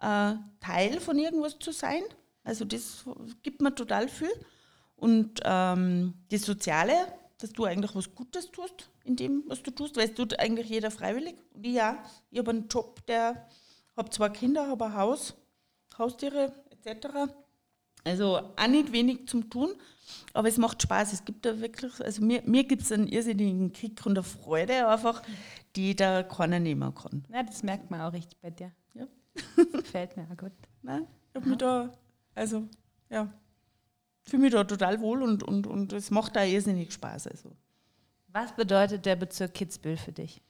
[0.00, 2.02] äh, Teil von irgendwas zu sein.
[2.42, 3.04] Also das
[3.44, 4.32] gibt mir total viel.
[4.96, 6.94] Und ähm, das Soziale,
[7.38, 10.68] dass du eigentlich was Gutes tust in dem, was du tust, weil es tut eigentlich
[10.68, 11.36] jeder freiwillig.
[11.52, 13.46] Und ich ja, ich habe einen Job, der,
[13.96, 15.34] habe zwei Kinder, habe ein Haus,
[15.98, 17.08] Haustiere etc.
[18.04, 19.70] Also auch nicht wenig zum Tun,
[20.32, 21.12] aber es macht Spaß.
[21.12, 24.86] Es gibt da wirklich, also mir, mir gibt es einen irrsinnigen Kick und eine Freude
[24.86, 25.22] einfach,
[25.74, 27.24] die da keiner nehmen kann.
[27.32, 28.72] ja, das merkt man auch richtig bei dir.
[28.94, 29.06] Ja.
[29.72, 30.52] Gefällt mir auch gut.
[30.82, 31.92] Nein, ich habe mich da,
[32.34, 32.68] also
[33.10, 33.32] ja,
[34.26, 37.28] fühle mich da total wohl und, und, und es macht da irrsinnig Spaß.
[37.28, 37.52] Also
[38.32, 40.40] Was bedeutet der Bezirk Kitzbühel für dich?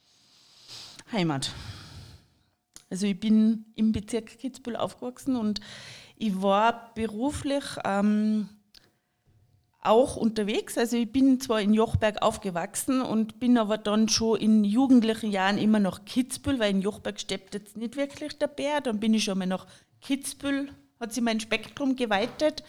[1.12, 1.53] Heimat.
[2.91, 5.61] Also ich bin im Bezirk Kitzbühel aufgewachsen und
[6.16, 8.49] ich war beruflich ähm,
[9.83, 10.79] auch unterwegs.
[10.79, 15.59] Also ich bin zwar in Jochberg aufgewachsen und bin aber dann schon in jugendlichen Jahren
[15.59, 18.81] immer nach Kitzbühel, weil in Jochberg steppt jetzt nicht wirklich der Bär.
[18.81, 19.66] Dann bin ich schon mal nach
[20.01, 20.70] Kitzbühel,
[21.01, 22.64] hat sich mein Spektrum geweitet.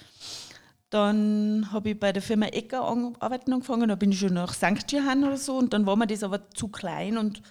[0.89, 2.81] Dann habe ich bei der Firma Ecker
[3.19, 4.89] arbeiten angefangen, dann bin ich schon nach St.
[4.91, 7.41] Johann oder so und dann war mir das aber zu klein und,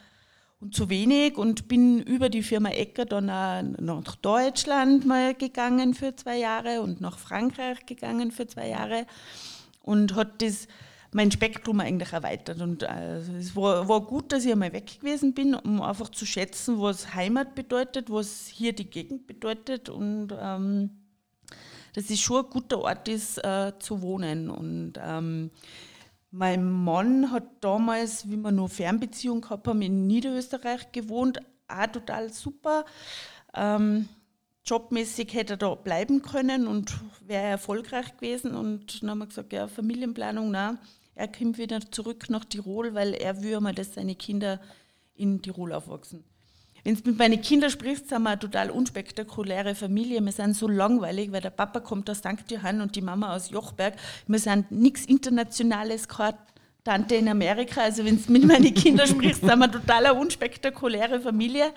[0.60, 5.92] und zu wenig und bin über die Firma Ecker dann auch nach Deutschland mal gegangen
[5.92, 9.06] für zwei Jahre und nach Frankreich gegangen für zwei Jahre
[9.82, 10.66] und hat das
[11.12, 12.60] mein Spektrum eigentlich erweitert.
[12.60, 16.26] Und äh, es war, war gut, dass ich einmal weg gewesen bin, um einfach zu
[16.26, 20.90] schätzen, was Heimat bedeutet, was hier die Gegend bedeutet und ähm,
[21.96, 24.50] dass es schon ein guter Ort ist, äh, zu wohnen.
[24.50, 25.50] Und ähm,
[26.30, 32.30] mein Mann hat damals, wie wir noch Fernbeziehung gehabt haben, in Niederösterreich gewohnt, auch total
[32.30, 32.84] super.
[33.54, 34.10] Ähm,
[34.66, 36.94] jobmäßig hätte er da bleiben können und
[37.26, 38.54] wäre erfolgreich gewesen.
[38.54, 40.78] Und dann haben wir gesagt, ja, Familienplanung, nein,
[41.14, 44.60] er kommt wieder zurück nach Tirol, weil er will mal, dass seine Kinder
[45.14, 46.24] in Tirol aufwachsen.
[46.86, 50.24] Wenn du mit meinen Kindern sprichst, sind wir eine total unspektakuläre Familie.
[50.24, 52.48] Wir sind so langweilig, weil der Papa kommt aus St.
[52.48, 53.96] Johann und die Mama aus Jochberg.
[54.28, 56.38] Wir sind nichts Internationales, keine
[56.84, 57.80] Tante in Amerika.
[57.80, 61.74] Also wenn du mit meinen Kindern sprichst, sind wir total eine unspektakuläre Familie.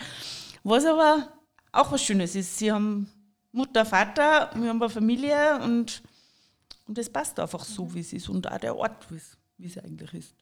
[0.63, 1.27] Was aber
[1.71, 2.59] auch was Schönes ist.
[2.59, 3.11] Sie haben
[3.51, 6.03] Mutter, Vater, wir haben eine Familie und,
[6.85, 10.13] und es passt einfach so, wie es ist und auch der Ort, wie es eigentlich
[10.13, 10.35] ist.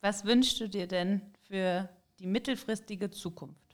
[0.00, 3.65] Was wünschst du dir denn für die mittelfristige Zukunft?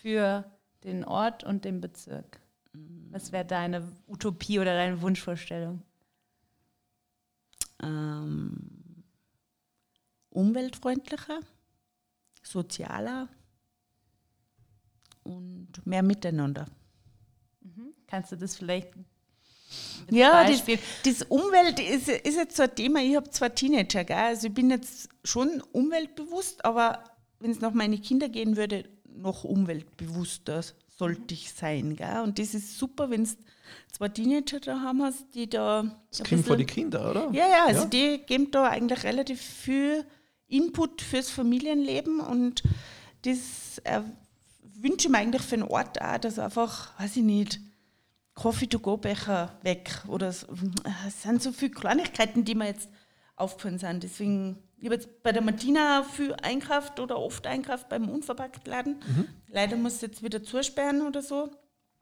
[0.00, 0.50] Für
[0.84, 2.40] den Ort und den Bezirk?
[3.10, 5.82] Was wäre deine Utopie oder deine Wunschvorstellung?
[7.82, 9.04] Ähm,
[10.30, 11.40] umweltfreundlicher,
[12.42, 13.28] sozialer
[15.24, 16.66] und mehr miteinander.
[18.06, 18.92] Kannst du das vielleicht
[20.10, 20.64] Ja, das,
[21.04, 23.00] das Umwelt ist, ist jetzt so ein Thema.
[23.00, 24.16] Ich habe zwei Teenager, gell?
[24.16, 27.04] also ich bin jetzt schon umweltbewusst, aber
[27.38, 30.62] wenn es nach meine Kinder gehen würde, noch umweltbewusster
[30.96, 31.96] sollte ich sein.
[31.96, 32.20] Gell?
[32.22, 33.30] Und das ist super, wenn du
[33.92, 35.84] zwei Teenager da haben hast, die da.
[36.10, 37.30] Das kommt vor die Kinder, oder?
[37.32, 37.86] Ja, ja, also Ja.
[37.86, 40.04] die geben da eigentlich relativ viel
[40.48, 42.62] Input fürs Familienleben und
[43.22, 44.00] das äh,
[44.80, 47.60] wünsche ich mir eigentlich für den Ort auch, dass einfach, weiß ich nicht,
[48.34, 50.46] Coffee-to-go-Becher weg oder so.
[51.06, 52.88] es sind so viele Kleinigkeiten, die mir jetzt
[53.40, 54.02] aufgefallen sind.
[54.02, 58.96] Deswegen, ich habe jetzt bei der Martina viel einkauft oder oft einkauft beim Unverpacktladen.
[59.48, 61.50] Leider muss sie jetzt wieder zusperren oder so.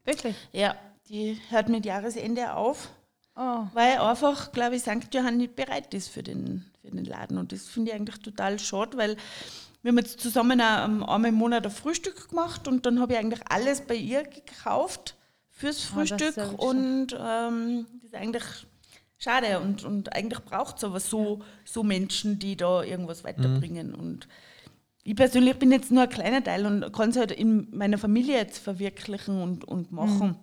[0.04, 0.34] Wirklich?
[0.52, 0.74] Ja,
[1.08, 2.88] die hört mit Jahresende auf.
[3.36, 5.12] Oh, Weil einfach, glaube ich, St.
[5.14, 7.38] Johann nicht bereit ist für den, für den Laden.
[7.38, 9.16] Und das finde ich eigentlich total schade, weil
[9.82, 13.12] wir haben jetzt zusammen auch am- einmal im Monat ein Frühstück gemacht und dann habe
[13.12, 15.14] ich eigentlich alles bei ihr gekauft
[15.50, 16.36] fürs Ah, Frühstück.
[16.36, 18.44] ja wirklich und ähm, das ist eigentlich
[19.18, 19.60] schade.
[19.60, 23.94] Und, und eigentlich braucht es aber so, so Menschen, die da irgendwas weiterbringen.
[23.94, 24.28] Und
[25.04, 28.36] ich persönlich bin jetzt nur ein kleiner Teil und kann es halt in meiner Familie
[28.36, 30.36] jetzt verwirklichen und, und machen.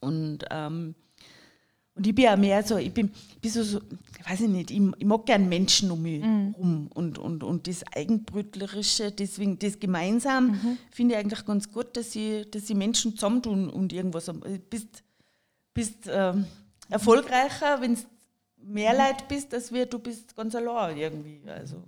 [0.00, 0.94] Und ähm,
[1.96, 3.80] und ich bin ja mehr so, ich bin, bin so, so,
[4.18, 7.66] ich weiß ich nicht, ich, ich mag gern Menschen um mich rum und, und, und
[7.66, 13.70] das Eigenbrötlerische, deswegen das gemeinsam finde ich eigentlich ganz gut, dass sie, dass Menschen zusammentun
[13.70, 14.26] und irgendwas.
[14.26, 15.02] Du bist,
[15.72, 16.44] bist ähm,
[16.88, 18.00] erfolgreicher, wenn du
[18.58, 21.42] mehr Leid bist, als wir, du bist ganz allein irgendwie.
[21.48, 21.82] Also,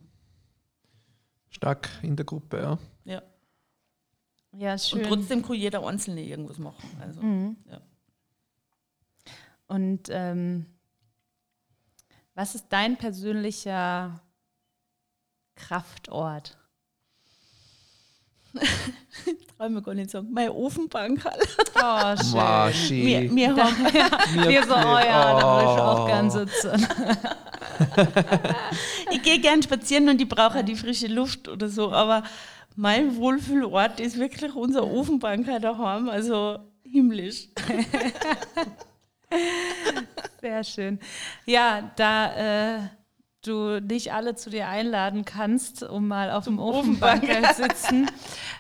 [1.50, 2.78] Stark in der Gruppe, ja.
[3.04, 3.22] ja.
[4.52, 5.00] ja, schön.
[5.00, 6.90] Und trotzdem kann jeder Einzelne irgendwas machen.
[7.00, 7.20] Also,
[7.70, 7.80] ja.
[9.66, 10.66] Und ähm,
[12.34, 14.20] was ist dein persönlicher
[15.54, 16.57] Kraftort?
[19.58, 20.28] Traue mir gar nicht sagen.
[20.30, 21.48] Meine Ofenbank halt.
[21.74, 22.32] Oh, schön.
[22.38, 23.06] Maschi.
[23.06, 26.06] Wir, wir haben Wir so, oh ja, da will ich auch Oh.
[26.06, 26.70] gern sitzen.
[29.10, 32.22] ich gehe gern spazieren und ich brauche auch die frische Luft oder so, aber
[32.76, 37.48] mein Wohlfühlort ist wirklich unser Ofenbanker daheim, also himmlisch.
[40.40, 40.98] Sehr schön.
[41.44, 42.80] Ja, da äh,
[43.48, 48.10] du nicht alle zu dir einladen kannst, um mal auf dem Ofenbanker zu sitzen,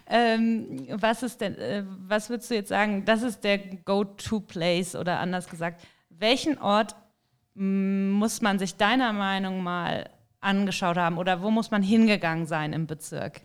[0.06, 5.20] ähm, was ist denn, äh, was würdest du jetzt sagen, das ist der Go-To-Place oder
[5.20, 6.96] anders gesagt, welchen Ort
[7.54, 10.10] mm, muss man sich deiner Meinung mal
[10.40, 13.42] angeschaut haben oder wo muss man hingegangen sein im Bezirk?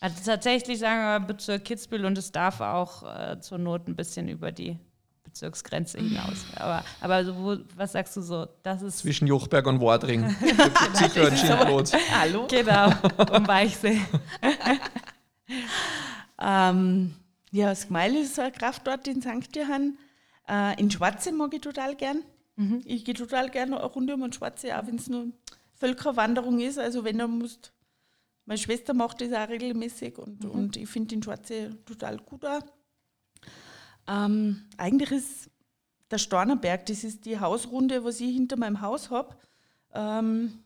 [0.00, 4.28] Also tatsächlich sagen wir Bezirk Kitzbühel und es darf auch äh, zur Not ein bisschen
[4.28, 4.78] über die
[5.34, 6.46] Bezirksgrenze hinaus.
[6.54, 8.46] Aber, aber so, wo, was sagst du so?
[8.62, 10.30] Das ist Zwischen Jochberg und ein
[11.36, 11.92] Schildblut.
[12.16, 12.46] Hallo?
[12.48, 12.86] genau
[13.32, 14.00] um Weichsee.
[16.40, 17.16] Ähm,
[17.50, 19.54] ja, das Gmeil ist so ein Kraftort in St.
[19.56, 19.98] Johann.
[20.48, 22.22] Äh, in Schwarze mag ich total gern.
[22.84, 25.26] Ich gehe total gerne Runde um den Schwarze, auch wenn es nur
[25.72, 26.78] Völkerwanderung ist.
[26.78, 27.72] Also wenn du musst,
[28.46, 32.60] meine Schwester macht das auch regelmäßig und, und ich finde den Schwarze total gut auch.
[34.06, 35.50] Ähm, eigentlich ist
[36.10, 39.36] der Stornerberg, das ist die Hausrunde, was ich hinter meinem Haus habe.
[39.92, 40.64] Ähm,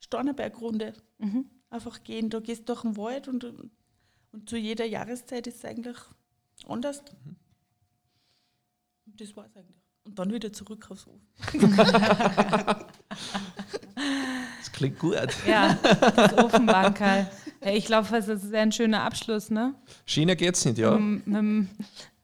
[0.00, 0.94] Stornerbergrunde.
[1.70, 5.64] Einfach gehen, da gehst du durch den Wald und, und zu jeder Jahreszeit ist es
[5.64, 5.96] eigentlich
[6.66, 7.02] anders.
[9.06, 9.76] Und das war es eigentlich.
[10.04, 11.20] Und dann wieder zurück aufs Hof.
[14.58, 15.16] Das klingt gut.
[15.46, 17.30] Ja, das Ofenbankerl.
[17.72, 19.74] Ich glaube, das ist ein schöner Abschluss, ne?
[20.06, 20.94] China geht's nicht, ja.
[20.96, 21.68] M- m-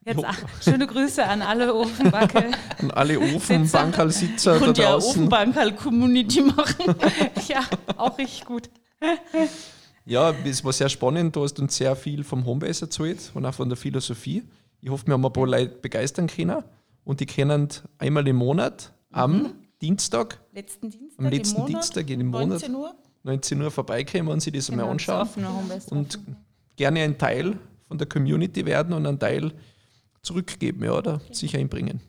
[0.06, 2.50] Jetzt ach, schöne Grüße an alle Ofenbackel.
[2.82, 5.26] Und alle Ofenbankerlsitzer da Und ja, draußen.
[5.32, 6.94] Ofenbank-Community machen.
[7.48, 7.60] ja,
[7.96, 8.68] auch richtig gut.
[10.04, 11.34] Ja, es war sehr spannend.
[11.34, 14.42] Du hast uns sehr viel vom Homebase erzählt und auch von der Philosophie.
[14.82, 16.62] Ich hoffe, wir haben ein paar Leute begeistern können.
[17.04, 17.68] Und die können
[17.98, 22.48] einmal im Monat am Dienstag, Letzten Dienstag am letzten im Monat, Dienstag in dem Monat,
[22.68, 22.94] 19 Uhr.
[23.24, 25.18] 19 Uhr vorbeikommen und sich das einmal Genau, anschauen.
[25.20, 26.18] das offene Homebase Und
[26.76, 27.58] gerne ein Teil
[27.88, 29.52] von der Community werden und einen Teil
[30.22, 32.00] zurückgeben ja, oder sich einbringen.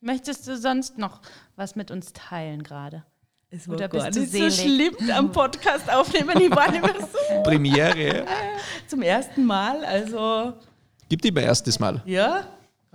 [0.00, 1.20] Möchtest du sonst noch
[1.56, 3.04] was mit uns teilen gerade?
[3.50, 6.38] Es Oder war bist gar du nicht so schlimm am Podcast aufnehmen.
[6.40, 8.26] Ich war nicht mehr so Premiere.
[8.86, 9.82] zum ersten Mal.
[9.84, 10.52] Also,
[11.08, 12.02] Gibt immer erstes Mal.
[12.04, 12.46] ja,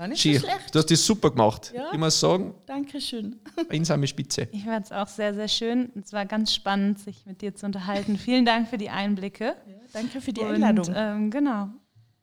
[0.04, 0.34] War nicht Schön.
[0.34, 0.76] so schlecht.
[0.76, 1.72] Du hast das super gemacht.
[1.74, 1.86] Ja.
[1.94, 3.38] Ich muss sagen, Dankeschön.
[3.70, 4.50] einsame Spitze.
[4.52, 5.94] Ich fand es auch sehr, sehr schön.
[5.96, 8.18] Es war ganz spannend, sich mit dir zu unterhalten.
[8.18, 9.56] Vielen Dank für die Einblicke.
[9.94, 10.94] Danke für die Und Einladung.
[10.94, 11.70] ähm, genau.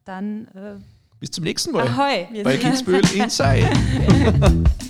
[0.05, 0.75] Dann äh,
[1.21, 1.89] Bis zum nächsten Mal.
[1.89, 2.43] Ahoi.
[2.45, 3.71] Bei Kitzbühel Inside.